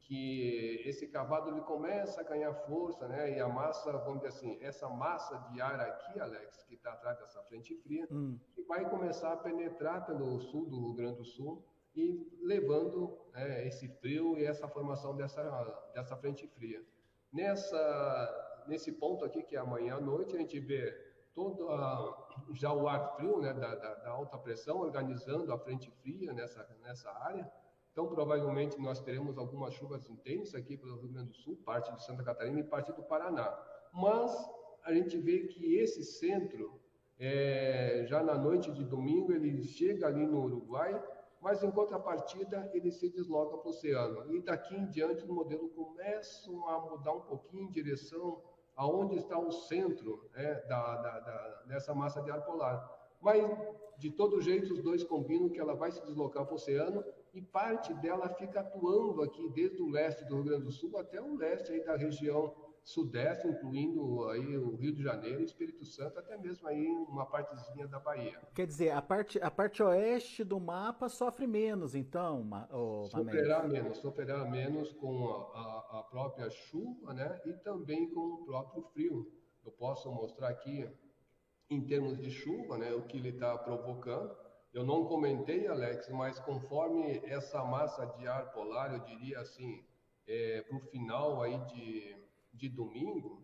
que 0.00 0.82
esse 0.84 1.06
cavado 1.06 1.50
ele 1.50 1.60
começa 1.60 2.20
a 2.20 2.24
ganhar 2.24 2.52
força, 2.52 3.06
né? 3.06 3.36
E 3.36 3.40
a 3.40 3.48
massa, 3.48 3.92
vamos 3.98 4.22
dizer 4.22 4.28
assim, 4.28 4.58
essa 4.60 4.88
massa 4.88 5.38
de 5.52 5.60
ar 5.60 5.78
aqui, 5.80 6.18
Alex, 6.18 6.64
que 6.64 6.74
está 6.74 6.92
atrás 6.92 7.18
dessa 7.18 7.42
frente 7.44 7.76
fria, 7.76 8.08
hum. 8.10 8.38
que 8.54 8.62
vai 8.62 8.88
começar 8.88 9.32
a 9.32 9.36
penetrar 9.36 10.06
pelo 10.06 10.40
sul 10.40 10.66
do 10.66 10.80
Rio 10.80 10.94
Grande 10.94 11.18
do 11.18 11.24
Sul 11.24 11.64
e 11.94 12.26
levando 12.42 13.16
né, 13.32 13.66
esse 13.66 13.88
frio 14.00 14.36
e 14.38 14.44
essa 14.44 14.66
formação 14.68 15.14
dessa, 15.14 15.42
dessa 15.94 16.16
frente 16.16 16.46
fria. 16.48 16.84
Nessa, 17.32 18.64
nesse 18.66 18.92
ponto 18.92 19.24
aqui, 19.24 19.42
que 19.42 19.56
é 19.56 19.58
amanhã 19.58 19.96
à 19.96 20.00
noite, 20.00 20.34
a 20.34 20.38
gente 20.38 20.58
vê 20.58 20.90
todo 21.34 21.68
a, 21.70 22.28
já 22.52 22.72
o 22.72 22.88
ar 22.88 23.14
frio 23.16 23.40
né, 23.40 23.52
da, 23.52 23.74
da, 23.74 23.94
da 23.94 24.10
alta 24.10 24.36
pressão 24.36 24.78
organizando 24.78 25.52
a 25.52 25.58
frente 25.58 25.90
fria 26.02 26.32
nessa, 26.32 26.66
nessa 26.82 27.10
área, 27.10 27.50
então, 27.92 28.06
provavelmente, 28.08 28.80
nós 28.80 29.00
teremos 29.00 29.36
algumas 29.36 29.74
chuvas 29.74 30.08
intensas 30.08 30.54
aqui 30.54 30.76
pelo 30.76 31.00
Rio 31.00 31.08
Grande 31.08 31.30
do 31.30 31.36
Sul, 31.36 31.56
parte 31.64 31.92
de 31.94 32.04
Santa 32.04 32.22
Catarina 32.22 32.60
e 32.60 32.64
parte 32.64 32.92
do 32.92 33.02
Paraná. 33.02 33.52
Mas 33.92 34.32
a 34.84 34.94
gente 34.94 35.18
vê 35.18 35.40
que 35.48 35.74
esse 35.74 36.04
centro, 36.04 36.80
é, 37.18 38.04
já 38.06 38.22
na 38.22 38.36
noite 38.38 38.70
de 38.72 38.84
domingo, 38.84 39.32
ele 39.32 39.62
chega 39.64 40.06
ali 40.06 40.24
no 40.24 40.44
Uruguai, 40.44 41.02
mas 41.40 41.62
em 41.62 41.70
contrapartida 41.70 42.70
ele 42.74 42.90
se 42.90 43.08
desloca 43.08 43.56
para 43.56 43.66
o 43.66 43.70
oceano. 43.70 44.34
E 44.34 44.40
daqui 44.42 44.74
em 44.76 44.86
diante 44.86 45.24
o 45.24 45.32
modelo 45.32 45.68
começa 45.70 46.50
a 46.50 46.78
mudar 46.80 47.12
um 47.12 47.20
pouquinho 47.20 47.64
em 47.64 47.70
direção 47.70 48.42
aonde 48.76 49.16
está 49.16 49.38
o 49.38 49.50
centro 49.50 50.28
né, 50.34 50.54
da, 50.68 50.96
da, 50.96 51.20
da, 51.20 51.62
dessa 51.66 51.94
massa 51.94 52.22
de 52.22 52.30
ar 52.30 52.42
polar. 52.44 52.98
Mas, 53.20 53.44
de 53.98 54.10
todo 54.10 54.40
jeito, 54.40 54.72
os 54.72 54.82
dois 54.82 55.04
combinam 55.04 55.50
que 55.50 55.60
ela 55.60 55.74
vai 55.74 55.90
se 55.90 56.04
deslocar 56.06 56.44
para 56.44 56.52
o 56.52 56.56
oceano 56.56 57.04
e 57.34 57.42
parte 57.42 57.92
dela 57.94 58.28
fica 58.30 58.60
atuando 58.60 59.22
aqui 59.22 59.48
desde 59.50 59.82
o 59.82 59.90
leste 59.90 60.24
do 60.24 60.36
Rio 60.36 60.44
Grande 60.44 60.64
do 60.64 60.72
Sul 60.72 60.96
até 60.96 61.20
o 61.20 61.36
leste 61.36 61.72
aí 61.72 61.84
da 61.84 61.96
região 61.96 62.54
sudeste, 62.82 63.46
incluindo 63.46 64.28
aí 64.28 64.56
o 64.56 64.74
Rio 64.74 64.94
de 64.94 65.02
Janeiro, 65.02 65.42
Espírito 65.42 65.84
Santo, 65.84 66.18
até 66.18 66.36
mesmo 66.36 66.66
aí 66.66 66.86
uma 67.08 67.26
partezinha 67.26 67.86
da 67.86 67.98
Bahia. 67.98 68.40
Quer 68.54 68.66
dizer, 68.66 68.90
a 68.90 69.02
parte, 69.02 69.40
a 69.40 69.50
parte 69.50 69.82
oeste 69.82 70.42
do 70.42 70.58
mapa 70.58 71.08
sofre 71.08 71.46
menos, 71.46 71.94
então, 71.94 72.48
o 72.70 73.06
Sofrerá 73.06 73.62
menos, 73.66 73.98
sofrerá 73.98 74.44
menos 74.44 74.92
com 74.92 75.28
a, 75.54 75.98
a, 75.98 76.06
própria 76.10 76.50
chuva, 76.50 77.12
né, 77.12 77.40
e 77.44 77.52
também 77.54 78.10
com 78.10 78.20
o 78.20 78.44
próprio 78.44 78.82
frio. 78.92 79.30
Eu 79.64 79.72
posso 79.72 80.10
mostrar 80.10 80.48
aqui, 80.48 80.88
em 81.68 81.84
termos 81.84 82.18
de 82.18 82.30
chuva, 82.30 82.78
né, 82.78 82.92
o 82.92 83.02
que 83.02 83.18
ele 83.18 83.28
está 83.28 83.56
provocando. 83.58 84.34
Eu 84.72 84.84
não 84.84 85.04
comentei, 85.04 85.66
Alex, 85.66 86.08
mas 86.10 86.38
conforme 86.38 87.20
essa 87.24 87.64
massa 87.64 88.06
de 88.06 88.26
ar 88.26 88.52
polar, 88.52 88.92
eu 88.92 89.00
diria 89.00 89.40
assim, 89.40 89.84
é, 90.26 90.62
para 90.62 90.76
o 90.76 90.80
final 90.80 91.42
aí 91.42 91.58
de, 91.66 92.16
de 92.52 92.68
domingo, 92.68 93.42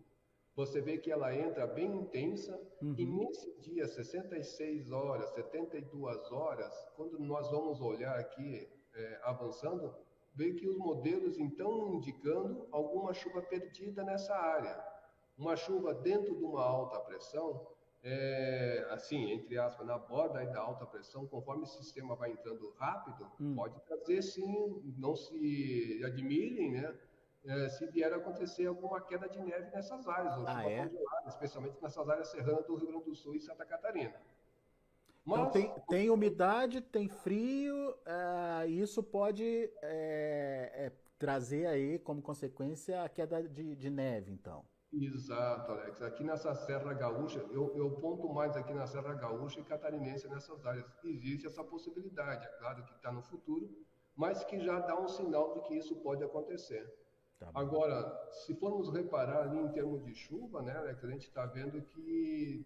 você 0.55 0.81
vê 0.81 0.97
que 0.97 1.11
ela 1.11 1.35
entra 1.35 1.67
bem 1.67 1.85
intensa 1.95 2.59
uhum. 2.81 2.95
e 2.97 3.05
nesse 3.05 3.53
dia, 3.59 3.87
66 3.87 4.91
horas, 4.91 5.29
72 5.35 6.31
horas, 6.31 6.73
quando 6.95 7.19
nós 7.19 7.49
vamos 7.51 7.79
olhar 7.79 8.17
aqui 8.17 8.67
é, 8.95 9.19
avançando, 9.23 9.93
vê 10.33 10.53
que 10.53 10.67
os 10.67 10.77
modelos 10.77 11.37
então 11.37 11.93
indicando 11.93 12.67
alguma 12.71 13.13
chuva 13.13 13.41
perdida 13.41 14.03
nessa 14.03 14.35
área. 14.35 14.83
Uma 15.37 15.55
chuva 15.55 15.93
dentro 15.93 16.35
de 16.35 16.43
uma 16.43 16.63
alta 16.63 16.99
pressão 17.01 17.67
é, 18.03 18.87
assim, 18.91 19.31
entre 19.31 19.57
aspas, 19.57 19.85
na 19.85 19.97
borda 19.97 20.45
da 20.45 20.61
alta 20.61 20.85
pressão, 20.85 21.27
conforme 21.27 21.63
o 21.63 21.67
sistema 21.67 22.15
vai 22.15 22.31
entrando 22.31 22.73
rápido, 22.77 23.29
hum. 23.39 23.55
pode 23.55 23.79
trazer 23.81 24.21
sim, 24.21 24.81
não 24.97 25.15
se 25.15 26.01
admirem, 26.05 26.71
né? 26.71 26.95
É, 27.45 27.69
se 27.69 27.85
vier 27.87 28.11
a 28.11 28.17
acontecer 28.17 28.65
alguma 28.65 28.99
queda 28.99 29.29
de 29.29 29.39
neve 29.39 29.71
nessas 29.71 30.07
áreas, 30.07 30.37
ou 30.37 30.45
ah, 30.47 30.63
é? 30.69 30.83
congelada, 30.83 31.29
especialmente 31.29 31.81
nessas 31.81 32.09
áreas 32.09 32.27
serranas 32.29 32.65
do 32.65 32.75
Rio 32.75 32.87
Grande 32.87 33.05
do 33.05 33.15
Sul 33.15 33.35
e 33.35 33.39
Santa 33.39 33.65
Catarina. 33.65 34.15
Então, 35.27 35.37
Mas, 35.37 35.39
então 35.39 35.51
tem, 35.51 35.83
tem 35.87 36.09
umidade, 36.09 36.81
tem 36.81 37.07
frio, 37.07 37.91
uh, 37.91 38.67
isso 38.67 39.01
pode 39.01 39.71
é, 39.81 40.71
é, 40.73 40.91
trazer 41.17 41.67
aí 41.67 41.99
como 41.99 42.21
consequência 42.21 43.03
a 43.03 43.09
queda 43.09 43.43
de, 43.43 43.75
de 43.75 43.89
neve, 43.89 44.31
então. 44.31 44.65
Exato, 44.93 45.71
Alex. 45.71 46.01
Aqui 46.01 46.23
nessa 46.23 46.55
Serra 46.55 46.93
Gaúcha, 46.93 47.39
eu, 47.51 47.75
eu 47.75 47.91
ponto 47.91 48.29
mais 48.29 48.55
aqui 48.55 48.73
na 48.73 48.87
Serra 48.87 49.13
Gaúcha 49.13 49.59
e 49.59 49.63
catarinense 49.63 50.27
nessas 50.29 50.65
áreas. 50.65 50.85
Existe 51.03 51.45
essa 51.45 51.63
possibilidade, 51.63 52.45
é 52.45 52.49
claro 52.57 52.83
que 52.85 52.93
está 52.93 53.11
no 53.11 53.21
futuro, 53.21 53.69
mas 54.15 54.43
que 54.45 54.59
já 54.59 54.79
dá 54.79 54.99
um 54.99 55.07
sinal 55.07 55.53
de 55.53 55.61
que 55.61 55.75
isso 55.75 55.95
pode 55.97 56.23
acontecer. 56.23 56.89
Tá 57.39 57.51
Agora, 57.53 58.29
se 58.31 58.55
formos 58.55 58.89
reparar 58.89 59.43
ali 59.43 59.57
em 59.59 59.69
termos 59.69 60.03
de 60.03 60.13
chuva, 60.15 60.61
né, 60.61 60.75
Alex, 60.75 61.03
a 61.03 61.09
gente 61.09 61.27
está 61.27 61.45
vendo 61.45 61.81
que 61.81 62.65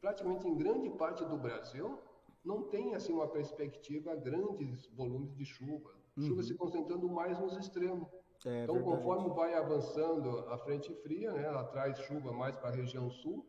praticamente 0.00 0.46
em 0.46 0.56
grande 0.56 0.90
parte 0.90 1.24
do 1.24 1.36
Brasil 1.36 1.98
não 2.44 2.62
tem 2.64 2.94
assim 2.94 3.12
uma 3.12 3.28
perspectiva 3.28 4.16
grandes 4.16 4.86
volumes 4.88 5.34
de 5.36 5.44
chuva. 5.44 5.94
Chuva 6.18 6.36
uhum. 6.36 6.42
se 6.42 6.54
concentrando 6.54 7.08
mais 7.08 7.38
nos 7.38 7.56
extremos. 7.56 8.08
É, 8.44 8.64
então, 8.64 8.76
verdade. 8.76 8.96
conforme 8.96 9.34
vai 9.34 9.54
avançando 9.54 10.38
a 10.48 10.58
frente 10.58 10.92
fria, 11.02 11.32
né, 11.32 11.44
ela 11.44 11.64
traz 11.64 11.98
chuva 12.00 12.32
mais 12.32 12.56
para 12.56 12.70
a 12.70 12.72
região 12.72 13.10
sul. 13.10 13.46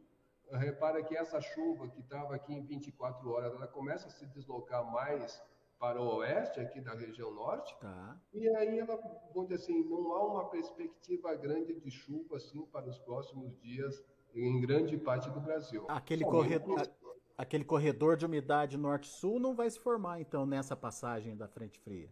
Repara 0.51 1.03
que 1.03 1.15
essa 1.15 1.39
chuva 1.39 1.87
que 1.87 1.99
estava 1.99 2.35
aqui 2.35 2.53
em 2.53 2.65
24 2.65 3.29
horas, 3.29 3.53
ela 3.53 3.67
começa 3.67 4.07
a 4.07 4.11
se 4.11 4.25
deslocar 4.27 4.83
mais 4.91 5.41
para 5.79 6.01
o 6.01 6.17
oeste, 6.17 6.59
aqui 6.59 6.81
da 6.81 6.93
região 6.93 7.33
norte. 7.33 7.75
Tá. 7.79 8.19
E 8.33 8.47
aí 8.57 8.79
ela, 8.79 8.99
vamos 9.33 9.49
dizer 9.49 9.63
assim, 9.63 9.83
não 9.89 10.13
há 10.13 10.25
uma 10.25 10.49
perspectiva 10.49 11.33
grande 11.35 11.73
de 11.73 11.89
chuva 11.89 12.35
assim 12.35 12.65
para 12.65 12.87
os 12.87 12.99
próximos 12.99 13.57
dias 13.61 14.03
em 14.35 14.59
grande 14.59 14.97
parte 14.97 15.29
do 15.29 15.39
Brasil. 15.39 15.85
Aquele 15.87 16.25
corredor, 16.25 16.87
aquele 17.37 17.63
corredor 17.63 18.17
de 18.17 18.25
umidade 18.25 18.77
norte-sul 18.77 19.39
não 19.39 19.55
vai 19.55 19.69
se 19.69 19.79
formar 19.79 20.19
então 20.19 20.45
nessa 20.45 20.75
passagem 20.75 21.35
da 21.35 21.47
frente 21.47 21.79
fria. 21.79 22.11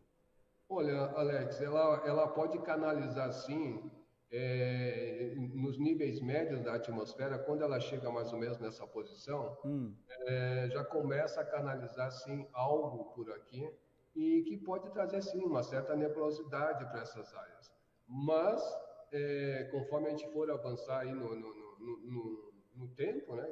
Olha, 0.69 1.11
Alex, 1.15 1.61
ela, 1.61 2.01
ela 2.05 2.27
pode 2.27 2.57
canalizar 2.59 3.31
sim 3.33 3.91
é, 4.31 5.33
nos 5.35 5.77
níveis 5.77 6.21
médios 6.21 6.61
da 6.61 6.75
atmosfera, 6.75 7.39
quando 7.39 7.63
ela 7.63 7.79
chega 7.79 8.11
mais 8.11 8.31
ou 8.33 8.39
menos 8.39 8.59
nessa 8.59 8.85
posição, 8.85 9.57
hum. 9.63 9.95
é, 10.27 10.69
já 10.69 10.83
começa 10.83 11.41
a 11.41 11.45
canalizar 11.45 12.11
sim 12.11 12.47
algo 12.53 13.05
por 13.13 13.31
aqui 13.31 13.69
e 14.15 14.43
que 14.43 14.57
pode 14.57 14.89
trazer 14.91 15.21
sim 15.21 15.43
uma 15.43 15.63
certa 15.63 15.95
nebulosidade 15.95 16.85
para 16.85 17.01
essas 17.01 17.33
áreas. 17.33 17.71
Mas 18.07 18.61
é, 19.11 19.69
conforme 19.71 20.07
a 20.07 20.09
gente 20.11 20.27
for 20.31 20.49
avançar 20.51 20.99
aí 20.99 21.11
no, 21.11 21.35
no, 21.35 21.77
no, 21.79 21.97
no, 21.99 22.53
no 22.75 22.87
tempo, 22.89 23.35
né, 23.35 23.47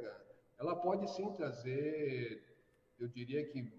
ela 0.57 0.75
pode 0.75 1.09
sim 1.11 1.31
trazer, 1.33 2.43
eu 2.99 3.07
diria 3.07 3.45
que 3.45 3.71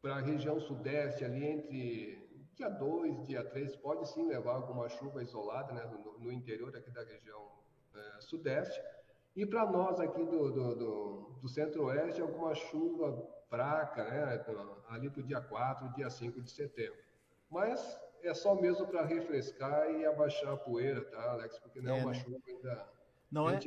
para 0.00 0.16
a 0.16 0.20
região 0.20 0.58
sudeste 0.60 1.24
ali 1.24 1.44
entre 1.44 2.19
Dia 2.60 2.68
2, 2.68 3.26
dia 3.26 3.42
3, 3.42 3.74
pode 3.76 4.06
sim 4.06 4.28
levar 4.28 4.56
alguma 4.56 4.86
chuva 4.86 5.22
isolada 5.22 5.72
né, 5.72 5.82
no, 5.86 6.18
no 6.18 6.30
interior 6.30 6.76
aqui 6.76 6.90
da 6.90 7.02
região 7.02 7.50
é, 7.94 8.20
sudeste. 8.20 8.78
E 9.34 9.46
para 9.46 9.64
nós 9.64 9.98
aqui 9.98 10.22
do, 10.26 10.52
do, 10.52 10.74
do, 10.74 11.38
do 11.40 11.48
centro-oeste, 11.48 12.20
alguma 12.20 12.54
chuva 12.54 13.26
fraca, 13.48 14.04
né, 14.04 14.44
ali 14.90 15.08
para 15.08 15.20
o 15.20 15.26
dia 15.26 15.40
4, 15.40 15.88
dia 15.94 16.10
5 16.10 16.42
de 16.42 16.50
setembro. 16.50 16.98
Mas 17.50 17.98
é 18.22 18.34
só 18.34 18.54
mesmo 18.54 18.86
para 18.88 19.06
refrescar 19.06 19.90
e 19.92 20.04
abaixar 20.04 20.52
a 20.52 20.56
poeira, 20.58 21.02
tá, 21.06 21.30
Alex? 21.30 21.58
Porque 21.60 21.80
não 21.80 21.94
é, 21.94 21.98
é 21.98 22.02
uma 22.02 22.12
né? 22.12 22.18
chuva 22.18 22.36
ainda 22.46 22.88
não 23.30 23.48
é, 23.48 23.60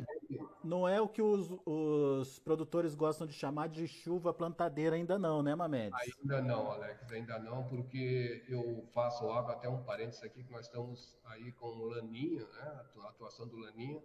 não 0.64 0.88
é 0.88 1.00
o 1.00 1.08
que 1.08 1.22
os, 1.22 1.50
os 1.66 2.38
produtores 2.40 2.94
gostam 2.96 3.26
de 3.26 3.34
chamar 3.34 3.70
de 3.70 3.88
chuva 3.88 4.34
plantadeira 4.34 4.96
ainda 4.96 5.18
não, 5.18 5.42
né, 5.42 5.56
Mamedes? 5.56 5.98
Ainda 6.22 6.42
não, 6.42 6.72
Alex, 6.72 7.12
ainda 7.12 7.40
não, 7.40 7.64
porque 7.64 8.44
eu 8.50 8.84
faço 8.94 9.30
água, 9.32 9.54
até 9.54 9.70
um 9.70 9.82
parênteses 9.84 10.22
aqui, 10.24 10.44
que 10.44 10.52
nós 10.52 10.66
estamos 10.66 11.18
aí 11.26 11.52
com 11.54 11.68
o 11.68 11.86
Laninha, 11.86 12.42
né, 12.42 12.86
a 13.04 13.10
atuação 13.10 13.48
do 13.48 13.58
Laninha, 13.58 14.02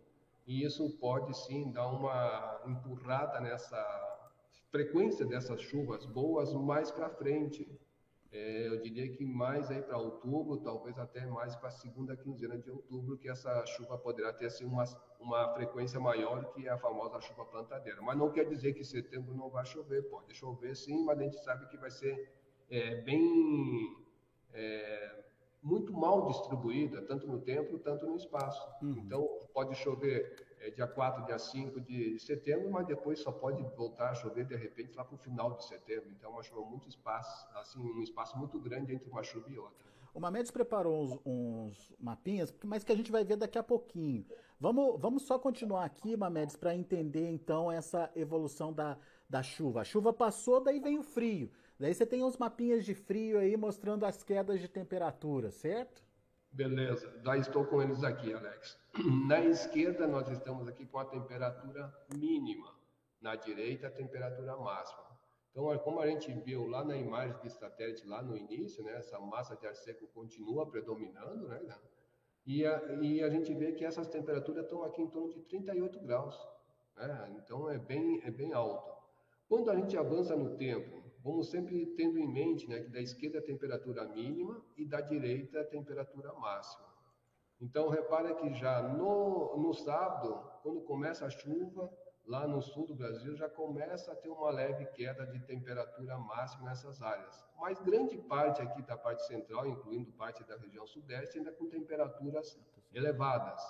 e 0.47 0.65
isso 0.65 0.89
pode 0.99 1.37
sim 1.37 1.73
dar 1.73 1.89
uma 1.89 2.63
empurrada 2.67 3.41
nessa 3.41 3.77
frequência 4.71 5.27
dessas 5.27 5.61
chuvas 5.61 6.07
boas 6.07 6.55
mais 6.55 6.91
para 6.91 7.11
frente. 7.11 7.69
É, 8.31 8.69
eu 8.69 8.81
diria 8.81 9.11
que 9.11 9.25
mais 9.25 9.71
aí 9.71 9.83
para 9.83 9.97
outubro, 9.97 10.59
talvez 10.59 10.99
até 10.99 11.27
mais 11.27 11.57
para 11.57 11.69
a 11.69 11.73
segunda 11.73 12.17
quinzena 12.17 12.59
de 12.59 12.71
outubro, 12.71 13.17
que 13.17 13.29
essa 13.29 13.65
chuva 13.67 13.97
poderá 13.99 14.33
ter 14.33 14.47
assim, 14.47 14.65
uma, 14.65 14.85
uma 15.19 15.53
frequência 15.55 15.99
maior 15.99 16.53
que 16.53 16.69
a 16.69 16.79
famosa 16.79 17.21
chuva 17.21 17.45
plantadeira. 17.45 18.01
Mas 18.01 18.17
não 18.17 18.31
quer 18.31 18.45
dizer 18.45 18.73
que 18.73 18.85
setembro 18.85 19.35
não 19.35 19.51
vai 19.51 19.65
chover, 19.65 20.03
pode 20.09 20.35
chover 20.35 20.77
sim, 20.77 21.05
mas 21.05 21.19
a 21.19 21.23
gente 21.23 21.43
sabe 21.43 21.69
que 21.69 21.77
vai 21.77 21.91
ser 21.91 22.33
é, 22.71 23.01
bem 23.03 23.97
é, 24.53 25.25
muito 25.63 25.93
mal 25.93 26.27
distribuída, 26.27 27.03
tanto 27.03 27.27
no 27.27 27.41
tempo, 27.41 27.79
tanto 27.79 28.07
no 28.07 28.17
espaço. 28.17 28.67
Uhum. 28.83 28.99
Então, 28.99 29.29
pode 29.53 29.75
chover 29.75 30.47
é, 30.61 30.71
dia 30.71 30.87
4, 30.87 31.27
dia 31.27 31.39
5 31.39 31.81
de 31.81 32.19
setembro, 32.21 32.71
mas 32.71 32.87
depois 32.87 33.21
só 33.21 33.33
pode 33.33 33.63
voltar 33.77 34.11
a 34.11 34.15
chover 34.15 34.47
de 34.47 34.57
repente 34.57 34.95
lá 34.95 35.05
para 35.05 35.15
o 35.15 35.19
final 35.19 35.55
de 35.55 35.65
setembro. 35.65 36.11
Então, 36.11 36.31
é 36.31 36.33
uma 36.33 36.43
chuva 36.43 36.63
muito 36.63 36.89
espaço, 36.89 37.49
assim, 37.57 37.81
um 37.81 38.03
espaço 38.03 38.39
muito 38.39 38.59
grande 38.61 38.95
entre 38.95 39.11
uma 39.11 39.23
chuva 39.23 39.51
e 39.51 39.59
outra. 39.59 39.89
O 40.15 40.21
Mamedes 40.21 40.51
preparou 40.51 41.03
uns, 41.03 41.21
uns, 41.25 41.95
mapinhas, 41.99 42.53
mas 42.65 42.83
que 42.83 42.91
a 42.91 42.97
gente 42.97 43.13
vai 43.13 43.25
ver 43.25 43.37
daqui 43.37 43.59
a 43.59 43.63
pouquinho. 43.63 44.25
Vamos, 44.61 45.01
vamos 45.01 45.23
só 45.23 45.39
continuar 45.39 45.85
aqui, 45.85 46.17
Mamedes, 46.17 46.57
para 46.57 46.75
entender 46.75 47.29
então 47.31 47.71
essa 47.71 48.11
evolução 48.17 48.73
da, 48.73 48.99
da 49.29 49.41
chuva. 49.41 49.83
A 49.83 49.85
chuva 49.85 50.13
passou, 50.13 50.61
daí 50.61 50.81
vem 50.81 50.99
o 50.99 51.03
frio. 51.03 51.49
Daí 51.79 51.95
você 51.95 52.05
tem 52.05 52.25
uns 52.25 52.37
mapinhas 52.37 52.85
de 52.85 52.93
frio 52.93 53.39
aí 53.39 53.57
mostrando 53.57 54.05
as 54.05 54.25
quedas 54.25 54.61
de 54.61 54.67
temperatura, 54.67 55.53
certo? 55.53 56.03
Beleza, 56.51 57.09
já 57.23 57.37
estou 57.37 57.65
com 57.67 57.81
eles 57.81 58.03
aqui, 58.03 58.35
Alex. 58.35 58.77
Na 59.29 59.39
esquerda, 59.45 60.09
nós 60.09 60.29
estamos 60.29 60.67
aqui 60.67 60.87
com 60.87 60.99
a 60.99 61.05
temperatura 61.05 61.95
mínima, 62.17 62.75
na 63.21 63.37
direita, 63.37 63.87
a 63.87 63.91
temperatura 63.91 64.57
máxima. 64.57 65.07
Então, 65.53 65.79
como 65.79 66.01
a 66.01 66.07
gente 66.09 66.33
viu 66.33 66.67
lá 66.67 66.85
na 66.85 66.97
imagem 66.97 67.37
de 67.43 67.51
satélite, 67.51 68.07
lá 68.07 68.23
no 68.23 68.37
início, 68.37 68.83
né, 68.83 68.97
essa 68.97 69.21
massa 69.21 69.57
de 69.57 69.67
ar 69.67 69.75
seco 69.77 70.07
continua 70.09 70.69
predominando, 70.69 71.47
né, 71.47 71.61
e 72.49 72.65
a, 72.65 72.83
e 73.03 73.23
a 73.23 73.29
gente 73.29 73.53
vê 73.53 73.73
que 73.73 73.85
essas 73.85 74.09
temperaturas 74.09 74.65
estão 74.65 74.83
aqui 74.83 75.03
em 75.03 75.11
torno 75.11 75.29
de 75.29 75.39
38 75.43 76.01
graus. 76.01 76.35
Né, 76.97 77.37
então, 77.37 77.69
é 77.69 77.77
bem, 77.77 78.23
é 78.25 78.31
bem 78.31 78.55
alto. 78.55 78.91
Quando 79.47 79.71
a 79.71 79.77
gente 79.77 79.95
avança 79.99 80.35
no 80.35 80.57
tempo, 80.57 81.03
vamos 81.23 81.51
sempre 81.51 81.85
tendo 81.95 82.19
em 82.19 82.27
mente 82.27 82.67
né, 82.67 82.81
que 82.81 82.89
da 82.89 83.03
esquerda 83.03 83.39
a 83.39 83.43
temperatura 83.43 84.03
mínima 84.09 84.65
e 84.79 84.87
da 84.87 85.03
direita 85.03 85.61
a 85.61 85.65
temperatura 85.65 86.33
máxima. 86.33 86.89
Então, 87.61 87.91
repara 87.91 88.35
que 88.35 88.55
já 88.55 88.81
no, 88.83 89.55
no 89.59 89.75
sábado, 89.75 90.43
quando 90.63 90.81
começa 90.81 91.27
a 91.27 91.31
chuva, 91.31 91.93
lá 92.29 92.47
no 92.47 92.61
sul 92.61 92.87
do 92.87 92.95
Brasil, 92.95 93.35
já 93.35 93.49
começa 93.49 94.13
a 94.13 94.15
ter 94.15 94.29
uma 94.29 94.51
leve 94.51 94.85
queda 94.87 95.27
de 95.27 95.41
temperatura 95.41 96.19
máxima 96.19 96.69
nessas 96.69 97.01
áreas. 97.01 97.43
Mas 97.59 97.81
grande 97.81 98.19
parte 98.19 98.61
aqui 98.61 98.83
da 98.83 98.97
parte 98.97 99.27
central, 99.27 99.67
incluindo 99.67 100.13
parte 100.13 100.45
da 100.45 100.57
região 100.57 100.87
sudeste, 100.87 101.39
ainda 101.39 101.51
com 101.51 101.69
temperaturas 101.69 102.61
elevadas. 102.93 103.63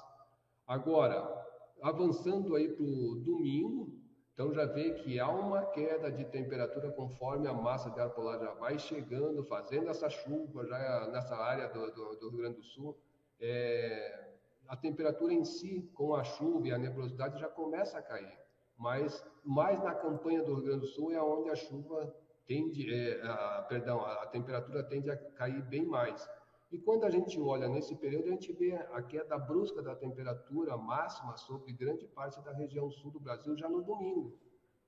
Agora, 0.67 1.47
avançando 1.81 2.57
aí 2.57 2.69
para 2.69 2.85
o 2.85 3.15
domingo, 3.25 3.97
então 4.35 4.53
já 4.53 4.67
vê 4.67 4.93
que 4.95 5.21
há 5.21 5.29
uma 5.29 5.65
queda 5.67 6.11
de 6.11 6.25
temperatura 6.25 6.91
conforme 6.91 7.47
a 7.47 7.53
massa 7.53 7.91
de 7.91 8.01
ar 8.01 8.11
polar 8.11 8.41
já 8.41 8.53
vai 8.55 8.79
chegando, 8.79 9.45
fazendo 9.45 9.89
essa 9.89 10.11
chuva 10.11 10.67
já 10.67 11.09
nessa 11.13 11.37
área 11.37 11.69
do, 11.69 11.93
do, 11.93 12.17
do 12.17 12.29
Rio 12.31 12.39
Grande 12.39 12.57
do 12.57 12.65
Sul. 12.65 12.97
É, 13.41 14.33
a 14.67 14.77
temperatura 14.77 15.33
em 15.33 15.45
si, 15.45 15.91
com 15.95 16.15
a 16.15 16.25
chuva 16.25 16.69
e 16.69 16.73
a 16.73 16.79
nebulosidade, 16.79 17.41
já 17.41 17.49
começa 17.49 17.99
a 17.99 18.03
cair. 18.03 18.48
Mas 18.79 19.25
mais 19.45 19.83
na 19.83 19.95
campanha 19.95 20.43
do 20.43 20.55
Rio 20.55 20.65
Grande 20.65 20.81
do 20.81 20.87
Sul 20.87 21.13
é 21.13 21.21
onde 21.21 21.51
a 21.51 21.57
chuva 21.57 22.15
tende, 22.47 22.95
é, 22.95 23.21
a, 23.23 23.67
perdão, 23.69 24.01
a, 24.01 24.23
a 24.23 24.27
temperatura 24.27 24.85
tende 24.85 25.11
a 25.11 25.17
cair 25.17 25.63
bem 25.63 25.85
mais. 25.85 26.29
E 26.71 26.79
quando 26.79 27.05
a 27.05 27.11
gente 27.11 27.41
olha 27.41 27.67
nesse 27.67 27.97
período, 27.97 28.29
a 28.29 28.31
gente 28.31 28.53
vê 28.53 28.75
a 28.75 29.03
queda 29.03 29.39
brusca 29.39 29.83
da 29.83 29.97
temperatura 29.97 30.77
máxima 30.77 31.37
sobre 31.37 31.73
grande 31.73 32.07
parte 32.07 32.41
da 32.43 32.53
região 32.53 32.91
sul 32.91 33.11
do 33.11 33.19
Brasil 33.19 33.57
já 33.57 33.69
no 33.69 33.83
domingo. 33.83 34.39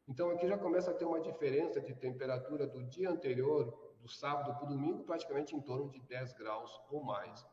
Então 0.07 0.31
aqui 0.31 0.47
já 0.47 0.59
começa 0.59 0.91
a 0.91 0.95
ter 0.95 1.05
uma 1.05 1.21
diferença 1.21 1.81
de 1.81 1.95
temperatura 1.95 2.67
do 2.67 2.83
dia 2.85 3.11
anterior, 3.11 3.95
do 4.01 4.09
sábado 4.09 4.55
para 4.59 4.65
o 4.65 4.69
domingo, 4.69 5.05
praticamente 5.05 5.57
em 5.57 5.61
torno 5.61 5.89
de 5.91 6.01
10 6.01 6.35
graus 6.35 6.71
ou 6.91 7.03
mais. 7.03 7.47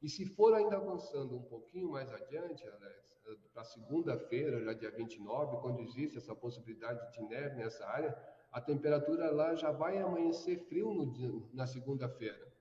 E 0.00 0.08
se 0.08 0.24
for 0.24 0.54
ainda 0.54 0.76
avançando 0.76 1.36
um 1.36 1.42
pouquinho 1.42 1.90
mais 1.90 2.12
adiante, 2.12 2.66
Alex, 2.66 3.03
para 3.52 3.64
segunda-feira, 3.64 4.62
já 4.62 4.72
dia 4.72 4.90
29, 4.90 5.58
quando 5.58 5.80
existe 5.80 6.18
essa 6.18 6.34
possibilidade 6.34 7.12
de 7.12 7.22
neve 7.22 7.56
nessa 7.56 7.86
área, 7.86 8.16
a 8.52 8.60
temperatura 8.60 9.30
lá 9.30 9.54
já 9.54 9.70
vai 9.70 9.98
amanhecer 9.98 10.58
frio 10.68 10.92
no, 10.92 11.48
na 11.52 11.66
segunda-feira. 11.66 12.52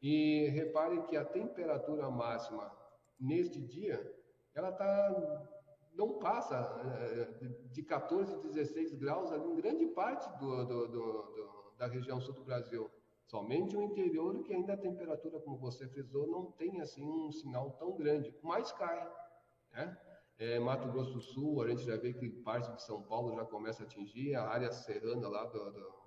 E 0.00 0.48
repare 0.48 1.02
que 1.02 1.16
a 1.16 1.24
temperatura 1.24 2.10
máxima 2.10 2.70
neste 3.20 3.60
dia, 3.60 4.00
ela 4.54 4.72
tá, 4.72 5.48
não 5.94 6.18
passa 6.18 6.56
eh, 6.56 7.48
de 7.70 7.82
14, 7.82 8.40
16 8.42 8.94
graus 8.94 9.30
ali 9.30 9.46
em 9.46 9.54
grande 9.54 9.86
parte 9.86 10.28
do, 10.38 10.64
do, 10.64 10.88
do, 10.88 11.72
da 11.78 11.86
região 11.86 12.20
sul 12.20 12.34
do 12.34 12.44
Brasil. 12.44 12.90
Somente 13.26 13.76
o 13.76 13.82
interior 13.82 14.42
que 14.42 14.52
ainda 14.52 14.74
a 14.74 14.76
temperatura, 14.76 15.40
como 15.40 15.56
você 15.56 15.86
frisou, 15.88 16.26
não 16.26 16.50
tem 16.50 16.80
assim 16.80 17.04
um 17.04 17.30
sinal 17.30 17.70
tão 17.72 17.96
grande, 17.96 18.34
mas 18.42 18.72
cai. 18.72 19.08
Né? 19.72 19.96
É, 20.38 20.58
Mato 20.58 20.88
Grosso 20.88 21.12
do 21.12 21.20
Sul, 21.20 21.62
a 21.62 21.68
gente 21.68 21.84
já 21.84 21.96
vê 21.96 22.12
que 22.12 22.28
parte 22.28 22.72
de 22.74 22.82
São 22.82 23.02
Paulo 23.02 23.34
já 23.36 23.44
começa 23.44 23.82
a 23.82 23.86
atingir, 23.86 24.34
a 24.34 24.44
área 24.48 24.72
serrana 24.72 25.28
lá 25.28 25.44
do, 25.44 25.70
do 25.70 26.02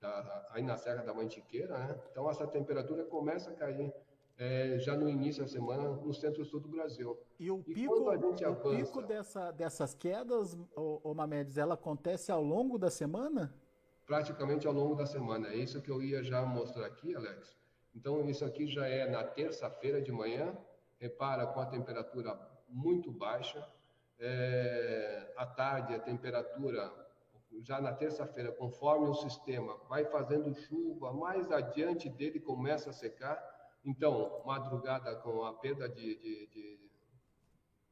da, 0.00 0.46
aí 0.50 0.62
na 0.62 0.76
Serra 0.76 1.02
da 1.02 1.12
Mantiqueira, 1.12 1.78
né? 1.78 2.00
Então 2.10 2.28
essa 2.30 2.46
temperatura 2.46 3.04
começa 3.04 3.50
a 3.50 3.54
cair 3.54 3.92
é, 4.38 4.78
já 4.78 4.94
no 4.94 5.08
início 5.08 5.42
da 5.42 5.48
semana 5.48 5.88
no 5.88 6.12
centro-sul 6.12 6.60
do 6.60 6.68
Brasil. 6.68 7.18
E 7.38 7.50
o 7.50 7.62
pico, 7.62 8.08
avança, 8.08 8.50
o 8.50 8.76
pico 8.76 9.02
dessa, 9.02 9.50
dessas 9.50 9.94
quedas, 9.94 10.56
o 10.74 11.14
Mamedes, 11.14 11.56
ela 11.56 11.74
acontece 11.74 12.30
ao 12.30 12.42
longo 12.42 12.78
da 12.78 12.90
semana? 12.90 13.54
Praticamente 14.06 14.66
ao 14.66 14.72
longo 14.72 14.94
da 14.94 15.06
semana. 15.06 15.48
É 15.48 15.56
isso 15.56 15.80
que 15.80 15.90
eu 15.90 16.02
ia 16.02 16.22
já 16.22 16.44
mostrar 16.44 16.86
aqui, 16.86 17.14
Alex. 17.14 17.56
Então 17.94 18.28
isso 18.28 18.44
aqui 18.44 18.66
já 18.66 18.86
é 18.86 19.10
na 19.10 19.24
terça-feira 19.24 20.02
de 20.02 20.12
manhã. 20.12 20.56
Repara 20.98 21.46
com 21.46 21.60
a 21.60 21.66
temperatura 21.66 22.34
muito 22.68 23.10
baixa. 23.10 23.66
É, 24.18 25.34
à 25.36 25.44
tarde 25.44 25.94
a 25.94 25.98
temperatura 25.98 26.90
já 27.62 27.80
na 27.80 27.92
terça-feira, 27.92 28.52
conforme 28.52 29.08
o 29.08 29.14
sistema 29.14 29.76
vai 29.88 30.04
fazendo 30.04 30.54
chuva, 30.54 31.12
mais 31.12 31.50
adiante 31.50 32.08
dele 32.08 32.40
começa 32.40 32.90
a 32.90 32.92
secar. 32.92 33.38
Então, 33.84 34.42
madrugada 34.44 35.14
com 35.16 35.44
a 35.44 35.52
perda 35.52 35.88
de, 35.88 36.16
de, 36.16 36.46
de, 36.48 36.90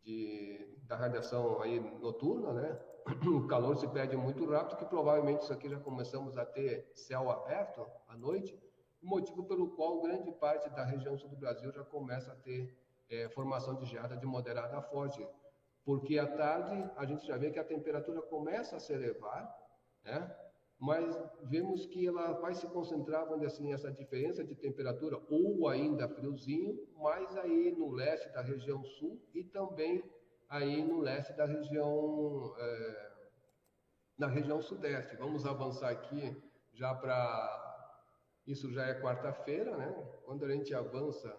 de 0.03 0.79
da 0.83 0.97
radiação 0.97 1.63
aí 1.63 1.81
noturna, 2.01 2.53
né? 2.53 2.81
O 3.27 3.47
calor 3.47 3.77
se 3.77 3.87
perde 3.89 4.17
muito 4.17 4.49
rápido, 4.49 4.79
que 4.79 4.85
provavelmente 4.87 5.43
isso 5.43 5.53
aqui 5.53 5.69
já 5.69 5.79
começamos 5.79 6.37
a 6.39 6.45
ter 6.45 6.91
céu 6.95 7.31
aberto 7.31 7.87
à 8.09 8.17
noite, 8.17 8.59
motivo 9.03 9.45
pelo 9.45 9.71
qual 9.77 10.01
grande 10.01 10.33
parte 10.33 10.69
da 10.71 10.85
região 10.85 11.17
sul 11.19 11.29
do 11.29 11.37
Brasil 11.37 11.71
já 11.71 11.85
começa 11.85 12.33
a 12.33 12.37
ter 12.37 12.75
é, 13.11 13.29
formação 13.31 13.77
de 13.77 13.87
geada 13.87 14.17
de 14.17 14.27
moderada 14.27 14.79
a 14.79 14.83
forte, 14.83 15.27
porque 15.85 16.19
à 16.19 16.27
tarde 16.27 16.91
a 16.97 17.05
gente 17.05 17.27
já 17.27 17.37
vê 17.37 17.51
que 17.51 17.59
a 17.59 17.65
temperatura 17.65 18.23
começa 18.23 18.77
a 18.77 18.81
se 18.81 18.93
elevar, 18.93 19.55
né? 20.03 20.35
mas 20.79 21.17
vemos 21.45 21.87
que 21.87 22.07
ela 22.07 22.33
vai 22.33 22.55
se 22.55 22.67
concentrar, 22.69 23.27
dizer 23.29 23.47
assim, 23.47 23.73
essa 23.73 23.91
diferença 23.93 24.45
de 24.45 24.55
temperatura, 24.55 25.21
ou 25.31 25.69
ainda 25.69 26.09
friozinho, 26.09 26.79
mais 26.97 27.35
aí 27.37 27.73
no 27.73 27.91
leste 27.91 28.29
da 28.33 28.43
região 28.43 28.85
sul 28.85 29.21
e 29.33 29.45
também 29.45 30.03
aí 30.49 30.83
no 30.83 31.01
leste 31.01 31.33
da 31.33 31.47
região, 31.47 32.55
é, 32.59 33.13
na 34.19 34.27
região 34.27 34.61
sudeste. 34.61 35.17
Vamos 35.17 35.47
avançar 35.47 35.91
aqui 35.91 36.37
já 36.73 36.95
para. 36.95 37.63
Isso 38.47 38.71
já 38.71 38.87
é 38.87 39.01
quarta-feira, 39.01 39.75
né? 39.77 39.91
Quando 40.27 40.45
a 40.45 40.51
gente 40.51 40.75
avança 40.75 41.35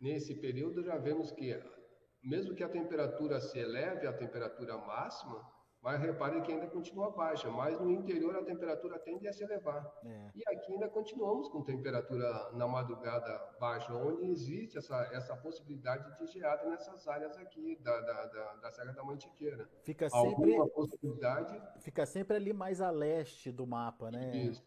nesse 0.00 0.34
período, 0.34 0.82
já 0.82 0.96
vemos 0.96 1.30
que, 1.30 1.60
mesmo 2.22 2.54
que 2.54 2.64
a 2.64 2.68
temperatura 2.68 3.40
se 3.40 3.58
eleve 3.58 4.06
à 4.06 4.12
temperatura 4.12 4.76
máxima, 4.78 5.44
mas 5.82 5.98
repare 5.98 6.42
que 6.42 6.52
ainda 6.52 6.66
continua 6.66 7.10
baixa, 7.10 7.50
mas 7.50 7.80
no 7.80 7.90
interior 7.90 8.36
a 8.36 8.44
temperatura 8.44 8.98
tende 8.98 9.26
a 9.26 9.32
se 9.32 9.42
elevar. 9.42 9.82
É. 10.04 10.30
E 10.34 10.42
aqui 10.46 10.72
ainda 10.74 10.88
continuamos 10.90 11.48
com 11.48 11.62
temperatura 11.62 12.50
na 12.52 12.68
madrugada 12.68 13.38
baixa, 13.58 13.94
onde 13.94 14.26
existe 14.26 14.76
essa, 14.76 15.08
essa 15.12 15.34
possibilidade 15.36 16.18
de 16.18 16.26
geada 16.26 16.68
nessas 16.68 17.08
áreas 17.08 17.36
aqui 17.38 17.76
da, 17.80 17.98
da, 18.00 18.26
da, 18.26 18.54
da 18.56 18.72
Serra 18.72 18.92
da 18.92 19.02
Mantiqueira. 19.02 19.68
Fica 19.82 20.10
sempre, 20.10 20.54
Alguma 20.54 20.68
possibilidade... 20.68 21.62
Fica 21.80 22.04
sempre 22.04 22.36
ali 22.36 22.52
mais 22.52 22.82
a 22.82 22.90
leste 22.90 23.50
do 23.50 23.66
mapa, 23.66 24.10
né? 24.10 24.36
Isso. 24.36 24.62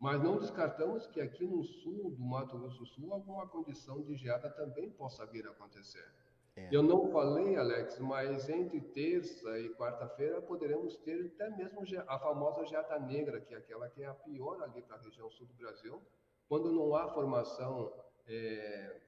Mas 0.00 0.22
não 0.22 0.38
descartamos 0.38 1.06
que 1.08 1.20
aqui 1.20 1.44
no 1.44 1.62
sul 1.64 2.10
do 2.10 2.24
Mato 2.24 2.56
Grosso 2.56 2.78
do 2.78 2.86
Sul 2.86 3.12
alguma 3.12 3.48
condição 3.48 4.00
de 4.02 4.14
geada 4.16 4.48
também 4.50 4.90
possa 4.90 5.26
vir 5.26 5.46
a 5.46 5.50
acontecer. 5.50 6.06
É. 6.54 6.68
Eu 6.70 6.82
não 6.82 7.10
falei, 7.10 7.56
Alex, 7.56 7.98
mas 7.98 8.48
entre 8.48 8.80
terça 8.80 9.58
e 9.58 9.70
quarta-feira 9.74 10.40
poderemos 10.40 10.96
ter 10.98 11.32
até 11.34 11.50
mesmo 11.50 11.82
a 12.06 12.18
famosa 12.18 12.64
geada 12.66 12.98
negra, 12.98 13.40
que 13.40 13.54
é 13.54 13.58
aquela 13.58 13.88
que 13.88 14.02
é 14.02 14.06
a 14.06 14.14
pior 14.14 14.62
ali 14.62 14.82
para 14.82 14.96
a 14.96 15.00
região 15.00 15.30
sul 15.30 15.46
do 15.46 15.54
Brasil, 15.54 16.00
quando 16.48 16.72
não 16.72 16.94
há 16.94 17.08
formação 17.12 17.92
é, 18.26 19.00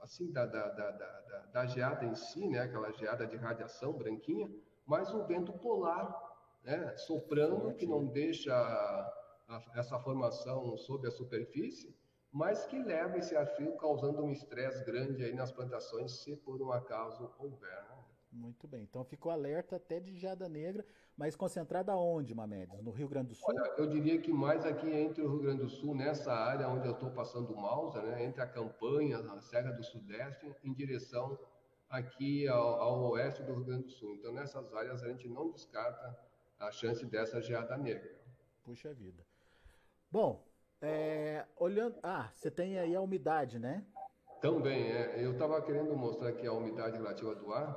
assim 0.00 0.30
da, 0.30 0.46
da, 0.46 0.68
da, 0.68 0.90
da, 0.90 1.38
da 1.52 1.66
geada 1.66 2.04
em 2.04 2.14
si, 2.14 2.46
né, 2.48 2.60
aquela 2.60 2.92
geada 2.92 3.26
de 3.26 3.36
radiação 3.36 3.92
branquinha, 3.92 4.50
mas 4.86 5.12
um 5.14 5.24
vento 5.24 5.52
polar 5.52 6.14
né, 6.62 6.96
soprando 6.96 7.74
que 7.74 7.86
não 7.86 8.06
deixa 8.06 8.52
a, 9.48 9.62
essa 9.74 9.98
formação 9.98 10.76
sob 10.76 11.06
a 11.06 11.10
superfície 11.10 11.94
mas 12.34 12.66
que 12.66 12.76
leva 12.82 13.16
esse 13.16 13.36
ar 13.36 13.46
frio 13.46 13.76
causando 13.76 14.20
um 14.20 14.32
estresse 14.32 14.84
grande 14.84 15.22
aí 15.22 15.32
nas 15.32 15.52
plantações, 15.52 16.10
se 16.10 16.34
por 16.34 16.60
um 16.60 16.72
acaso 16.72 17.32
houver. 17.38 17.84
Né? 17.88 17.96
Muito 18.32 18.66
bem, 18.66 18.82
então 18.82 19.04
ficou 19.04 19.30
alerta 19.30 19.76
até 19.76 20.00
de 20.00 20.18
geada 20.18 20.48
negra, 20.48 20.84
mas 21.16 21.36
concentrada 21.36 21.94
onde, 21.94 22.34
Mamedes? 22.34 22.82
No 22.82 22.90
Rio 22.90 23.08
Grande 23.08 23.28
do 23.28 23.34
Sul? 23.36 23.46
Olha, 23.48 23.74
eu 23.78 23.86
diria 23.88 24.20
que 24.20 24.32
mais 24.32 24.66
aqui 24.66 24.90
entre 24.90 25.22
o 25.22 25.30
Rio 25.30 25.42
Grande 25.42 25.62
do 25.62 25.68
Sul, 25.68 25.94
nessa 25.94 26.32
área 26.34 26.68
onde 26.68 26.88
eu 26.88 26.94
estou 26.94 27.12
passando 27.12 27.52
o 27.52 27.56
Mausa, 27.56 28.02
né, 28.02 28.24
entre 28.24 28.42
a 28.42 28.48
campanha, 28.48 29.18
a 29.18 29.40
Serra 29.40 29.70
do 29.70 29.84
Sudeste, 29.84 30.52
em 30.64 30.74
direção 30.74 31.38
aqui 31.88 32.48
ao, 32.48 32.80
ao 32.80 33.12
oeste 33.12 33.44
do 33.44 33.54
Rio 33.54 33.64
Grande 33.64 33.84
do 33.84 33.90
Sul. 33.90 34.16
Então, 34.16 34.32
nessas 34.32 34.74
áreas 34.74 35.04
a 35.04 35.08
gente 35.08 35.28
não 35.28 35.52
descarta 35.52 36.18
a 36.58 36.72
chance 36.72 37.06
dessa 37.06 37.40
geada 37.40 37.78
negra. 37.78 38.12
Puxa 38.64 38.92
vida. 38.92 39.24
Bom, 40.14 40.46
é, 40.80 41.44
olhando. 41.56 41.98
Ah, 42.00 42.30
você 42.32 42.48
tem 42.48 42.78
aí 42.78 42.94
a 42.94 43.00
umidade, 43.00 43.58
né? 43.58 43.84
Também, 44.40 44.92
é. 44.92 45.20
Eu 45.20 45.32
estava 45.32 45.60
querendo 45.60 45.96
mostrar 45.96 46.28
aqui 46.28 46.46
a 46.46 46.52
umidade 46.52 46.96
relativa 46.96 47.34
do 47.34 47.52
ar, 47.52 47.74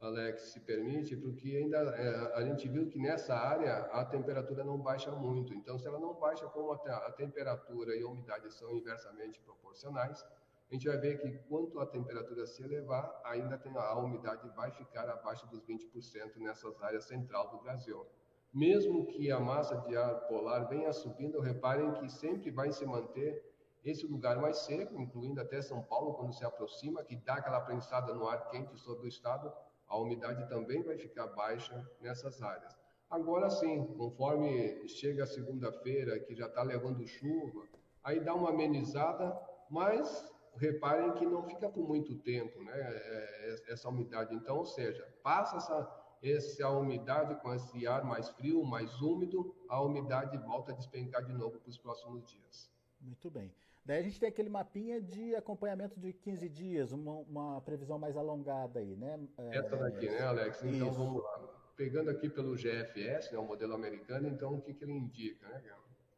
Alex, 0.00 0.40
se 0.50 0.58
permite, 0.58 1.16
porque 1.16 1.56
ainda 1.56 1.78
é, 1.78 2.34
a 2.34 2.42
gente 2.42 2.66
viu 2.66 2.88
que 2.88 2.98
nessa 2.98 3.32
área 3.32 3.76
a 3.92 4.04
temperatura 4.04 4.64
não 4.64 4.76
baixa 4.76 5.12
muito. 5.12 5.54
Então, 5.54 5.78
se 5.78 5.86
ela 5.86 6.00
não 6.00 6.14
baixa 6.14 6.48
como 6.48 6.72
a, 6.72 6.76
a 7.06 7.12
temperatura 7.12 7.94
e 7.94 8.02
a 8.02 8.08
umidade 8.08 8.52
são 8.52 8.74
inversamente 8.74 9.38
proporcionais, 9.42 10.26
a 10.68 10.74
gente 10.74 10.88
vai 10.88 10.98
ver 10.98 11.20
que 11.20 11.30
quanto 11.48 11.78
a 11.78 11.86
temperatura 11.86 12.44
se 12.44 12.60
elevar, 12.60 13.20
ainda 13.22 13.56
tem, 13.56 13.70
a 13.76 13.96
umidade 14.00 14.48
vai 14.56 14.72
ficar 14.72 15.08
abaixo 15.08 15.46
dos 15.46 15.64
20% 15.64 16.38
nessas 16.38 16.82
áreas 16.82 17.04
central 17.04 17.50
do 17.50 17.58
Brasil. 17.58 18.04
Mesmo 18.52 19.06
que 19.06 19.30
a 19.30 19.38
massa 19.38 19.76
de 19.76 19.96
ar 19.96 20.26
polar 20.26 20.68
venha 20.68 20.92
subindo, 20.92 21.40
reparem 21.40 21.92
que 21.94 22.08
sempre 22.08 22.50
vai 22.50 22.72
se 22.72 22.84
manter 22.86 23.44
esse 23.84 24.06
lugar 24.06 24.38
mais 24.40 24.58
seco, 24.58 25.00
incluindo 25.00 25.40
até 25.40 25.60
São 25.62 25.82
Paulo, 25.82 26.14
quando 26.14 26.32
se 26.32 26.44
aproxima, 26.44 27.04
que 27.04 27.16
dá 27.16 27.34
aquela 27.34 27.60
prensada 27.60 28.14
no 28.14 28.26
ar 28.26 28.48
quente 28.50 28.76
sobre 28.78 29.06
o 29.06 29.08
estado, 29.08 29.52
a 29.86 29.98
umidade 29.98 30.48
também 30.48 30.82
vai 30.82 30.96
ficar 30.96 31.26
baixa 31.28 31.88
nessas 32.00 32.42
áreas. 32.42 32.76
Agora 33.10 33.48
sim, 33.48 33.86
conforme 33.96 34.86
chega 34.88 35.24
a 35.24 35.26
segunda-feira, 35.26 36.18
que 36.20 36.34
já 36.34 36.46
está 36.46 36.62
levando 36.62 37.06
chuva, 37.06 37.66
aí 38.04 38.20
dá 38.20 38.34
uma 38.34 38.50
amenizada, 38.50 39.34
mas 39.70 40.30
reparem 40.56 41.12
que 41.12 41.24
não 41.24 41.42
fica 41.42 41.68
por 41.70 41.88
muito 41.88 42.16
tempo, 42.18 42.62
né? 42.62 42.72
É, 42.74 43.68
é, 43.68 43.72
essa 43.72 43.88
umidade. 43.88 44.34
Então, 44.34 44.58
ou 44.58 44.66
seja, 44.66 45.02
passa 45.22 45.56
essa 45.56 45.82
essa 46.22 46.68
umidade 46.70 47.34
com 47.40 47.54
esse 47.54 47.86
ar 47.86 48.04
mais 48.04 48.28
frio, 48.30 48.64
mais 48.64 49.00
úmido, 49.00 49.54
a 49.68 49.80
umidade 49.82 50.36
volta 50.38 50.72
a 50.72 50.74
despencar 50.74 51.24
de 51.24 51.32
novo 51.32 51.58
para 51.58 51.70
os 51.70 51.78
próximos 51.78 52.24
dias. 52.24 52.70
Muito 53.00 53.30
bem. 53.30 53.52
Daí 53.84 54.00
a 54.00 54.02
gente 54.02 54.20
tem 54.20 54.28
aquele 54.28 54.50
mapinha 54.50 55.00
de 55.00 55.34
acompanhamento 55.34 55.98
de 55.98 56.12
15 56.12 56.48
dias, 56.48 56.92
uma, 56.92 57.20
uma 57.20 57.60
previsão 57.62 57.98
mais 57.98 58.16
alongada 58.16 58.80
aí, 58.80 58.94
né? 58.94 59.18
É, 59.38 59.56
Essa 59.56 59.76
daqui, 59.76 60.10
né, 60.10 60.20
Alex? 60.20 60.62
Então 60.62 60.88
Isso. 60.88 60.98
vamos 60.98 61.22
lá. 61.22 61.54
Pegando 61.74 62.10
aqui 62.10 62.28
pelo 62.28 62.54
GFS, 62.54 63.32
né, 63.32 63.38
o 63.38 63.44
modelo 63.44 63.72
americano, 63.72 64.28
então 64.28 64.56
o 64.56 64.60
que, 64.60 64.74
que 64.74 64.84
ele 64.84 64.92
indica, 64.92 65.48
né? 65.48 65.62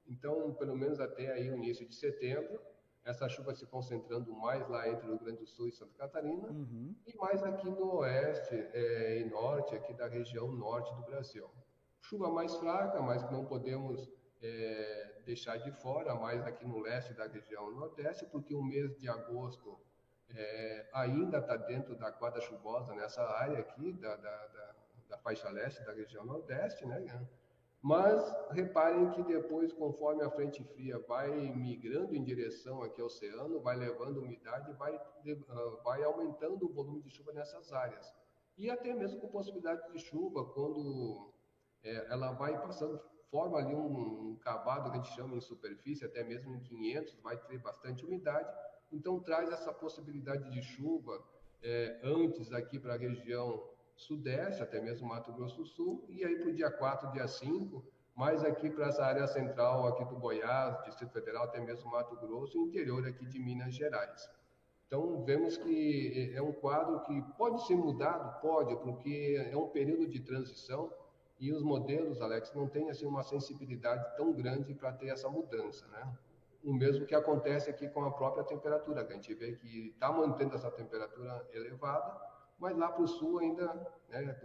Então, 0.08 0.52
pelo 0.54 0.76
menos 0.76 0.98
até 0.98 1.32
aí 1.32 1.48
o 1.48 1.54
início 1.54 1.86
de 1.86 1.94
setembro, 1.94 2.60
essa 3.04 3.28
chuva 3.28 3.54
se 3.54 3.66
concentrando 3.66 4.32
mais 4.32 4.68
lá 4.68 4.88
entre 4.88 5.06
o 5.06 5.10
Rio 5.10 5.18
Grande 5.18 5.38
do 5.38 5.46
Sul 5.46 5.68
e 5.68 5.72
Santa 5.72 5.94
Catarina, 5.96 6.48
uhum. 6.48 6.94
e 7.06 7.16
mais 7.16 7.42
aqui 7.42 7.68
no 7.68 7.96
oeste 7.96 8.54
é, 8.54 9.20
e 9.20 9.24
norte, 9.30 9.74
aqui 9.74 9.92
da 9.94 10.06
região 10.06 10.50
norte 10.52 10.94
do 10.94 11.02
Brasil. 11.02 11.48
Chuva 12.00 12.30
mais 12.30 12.54
fraca, 12.56 13.00
mas 13.00 13.22
que 13.22 13.32
não 13.32 13.44
podemos 13.44 14.10
é, 14.42 15.22
deixar 15.24 15.58
de 15.58 15.70
fora, 15.80 16.14
mais 16.14 16.44
aqui 16.46 16.66
no 16.66 16.78
leste 16.78 17.14
da 17.14 17.26
região 17.26 17.70
nordeste, 17.70 18.26
porque 18.26 18.54
o 18.54 18.62
mês 18.62 18.96
de 18.98 19.08
agosto 19.08 19.78
é, 20.34 20.88
ainda 20.92 21.38
está 21.38 21.56
dentro 21.56 21.96
da 21.96 22.12
quadra 22.12 22.40
chuvosa 22.40 22.94
nessa 22.94 23.22
área 23.22 23.58
aqui 23.58 23.92
da, 23.92 24.16
da, 24.16 24.46
da, 24.46 24.74
da 25.08 25.18
faixa 25.18 25.48
leste 25.50 25.84
da 25.84 25.92
região 25.92 26.24
nordeste, 26.24 26.86
né? 26.86 27.00
Mas 27.82 28.22
reparem 28.50 29.10
que 29.12 29.22
depois, 29.22 29.72
conforme 29.72 30.22
a 30.22 30.30
frente 30.30 30.62
fria 30.62 30.98
vai 31.08 31.30
migrando 31.56 32.14
em 32.14 32.22
direção 32.22 32.82
aqui 32.82 33.00
ao 33.00 33.06
oceano, 33.06 33.60
vai 33.60 33.74
levando 33.74 34.18
umidade, 34.18 34.72
vai, 34.74 34.94
uh, 34.94 35.82
vai 35.82 36.02
aumentando 36.02 36.66
o 36.66 36.72
volume 36.72 37.00
de 37.00 37.10
chuva 37.10 37.32
nessas 37.32 37.72
áreas. 37.72 38.12
E 38.58 38.68
até 38.68 38.92
mesmo 38.92 39.18
com 39.18 39.28
possibilidade 39.28 39.90
de 39.90 39.98
chuva, 39.98 40.44
quando 40.52 41.32
é, 41.82 42.12
ela 42.12 42.32
vai 42.32 42.60
passando, 42.60 43.00
forma 43.30 43.56
ali 43.56 43.74
um, 43.74 44.32
um 44.32 44.36
cavado 44.36 44.90
que 44.90 44.98
a 44.98 45.00
gente 45.00 45.14
chama 45.14 45.36
em 45.36 45.40
superfície, 45.40 46.04
até 46.04 46.22
mesmo 46.22 46.54
em 46.54 46.60
500, 46.60 47.20
vai 47.20 47.38
ter 47.38 47.56
bastante 47.58 48.04
umidade. 48.04 48.52
Então 48.92 49.20
traz 49.20 49.50
essa 49.50 49.72
possibilidade 49.72 50.50
de 50.50 50.62
chuva 50.62 51.24
é, 51.62 52.00
antes 52.02 52.52
aqui 52.52 52.78
para 52.78 52.94
a 52.94 52.98
região 52.98 53.66
sudeste, 54.00 54.62
até 54.62 54.80
mesmo 54.80 55.08
Mato 55.08 55.32
Grosso 55.32 55.56
do 55.56 55.66
Sul, 55.66 56.04
e 56.08 56.24
aí 56.24 56.36
para 56.36 56.48
o 56.48 56.52
dia 56.52 56.70
4, 56.70 57.12
dia 57.12 57.28
5, 57.28 57.84
mais 58.16 58.42
aqui 58.42 58.70
para 58.70 58.88
essa 58.88 59.04
área 59.04 59.26
central 59.26 59.86
aqui 59.86 60.04
do 60.04 60.16
Goiás, 60.16 60.82
Distrito 60.84 61.12
Federal, 61.12 61.44
até 61.44 61.60
mesmo 61.60 61.90
Mato 61.90 62.16
Grosso, 62.16 62.58
interior 62.58 63.06
aqui 63.06 63.26
de 63.26 63.38
Minas 63.38 63.74
Gerais. 63.74 64.28
Então, 64.86 65.22
vemos 65.22 65.56
que 65.56 66.32
é 66.34 66.42
um 66.42 66.52
quadro 66.52 67.00
que 67.02 67.22
pode 67.36 67.64
ser 67.66 67.76
mudado? 67.76 68.40
Pode, 68.40 68.74
porque 68.76 69.48
é 69.50 69.56
um 69.56 69.68
período 69.68 70.08
de 70.08 70.18
transição 70.20 70.92
e 71.38 71.52
os 71.52 71.62
modelos, 71.62 72.20
Alex, 72.20 72.52
não 72.54 72.68
têm 72.68 72.90
assim, 72.90 73.06
uma 73.06 73.22
sensibilidade 73.22 74.16
tão 74.16 74.32
grande 74.32 74.74
para 74.74 74.92
ter 74.92 75.08
essa 75.08 75.28
mudança, 75.28 75.86
né? 75.88 76.12
O 76.62 76.74
mesmo 76.74 77.06
que 77.06 77.14
acontece 77.14 77.70
aqui 77.70 77.88
com 77.88 78.04
a 78.04 78.10
própria 78.10 78.44
temperatura, 78.44 79.04
que 79.04 79.12
a 79.12 79.16
gente 79.16 79.32
vê 79.34 79.52
que 79.52 79.88
está 79.88 80.12
mantendo 80.12 80.54
essa 80.54 80.70
temperatura 80.70 81.48
elevada, 81.52 82.20
mas 82.60 82.76
lá 82.76 82.88
para 82.88 83.02
o 83.02 83.08
sul 83.08 83.38
ainda 83.38 83.74
né, 84.08 84.36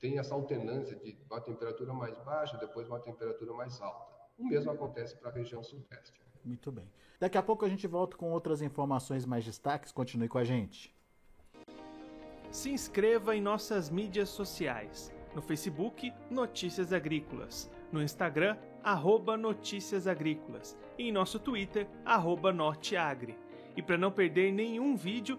tem 0.00 0.18
essa 0.18 0.34
alternância 0.34 0.96
de 0.96 1.16
uma 1.30 1.40
temperatura 1.40 1.92
mais 1.94 2.18
baixa, 2.18 2.58
depois 2.58 2.88
uma 2.88 3.00
temperatura 3.00 3.52
mais 3.54 3.80
alta. 3.80 4.10
O 4.36 4.46
mesmo 4.46 4.70
acontece 4.72 5.16
para 5.16 5.30
a 5.30 5.32
região 5.32 5.62
sudeste. 5.62 6.20
Muito 6.44 6.72
bem. 6.72 6.90
Daqui 7.20 7.36
a 7.36 7.42
pouco 7.42 7.64
a 7.64 7.68
gente 7.68 7.86
volta 7.86 8.16
com 8.16 8.32
outras 8.32 8.62
informações 8.62 9.26
mais 9.26 9.44
destaques. 9.44 9.92
Continue 9.92 10.28
com 10.28 10.38
a 10.38 10.44
gente. 10.44 10.94
Se 12.50 12.70
inscreva 12.70 13.36
em 13.36 13.40
nossas 13.42 13.90
mídias 13.90 14.30
sociais. 14.30 15.12
No 15.34 15.42
Facebook, 15.42 16.12
Notícias 16.30 16.92
Agrícolas. 16.92 17.70
No 17.92 18.02
Instagram, 18.02 18.56
arroba 18.82 19.36
Notícias 19.36 20.06
Agrícolas. 20.06 20.76
E 20.98 21.08
em 21.08 21.12
nosso 21.12 21.38
Twitter, 21.38 21.86
arroba 22.04 22.52
Norteagri 22.52 23.38
E 23.76 23.82
para 23.82 23.98
não 23.98 24.10
perder 24.10 24.50
nenhum 24.50 24.96
vídeo, 24.96 25.38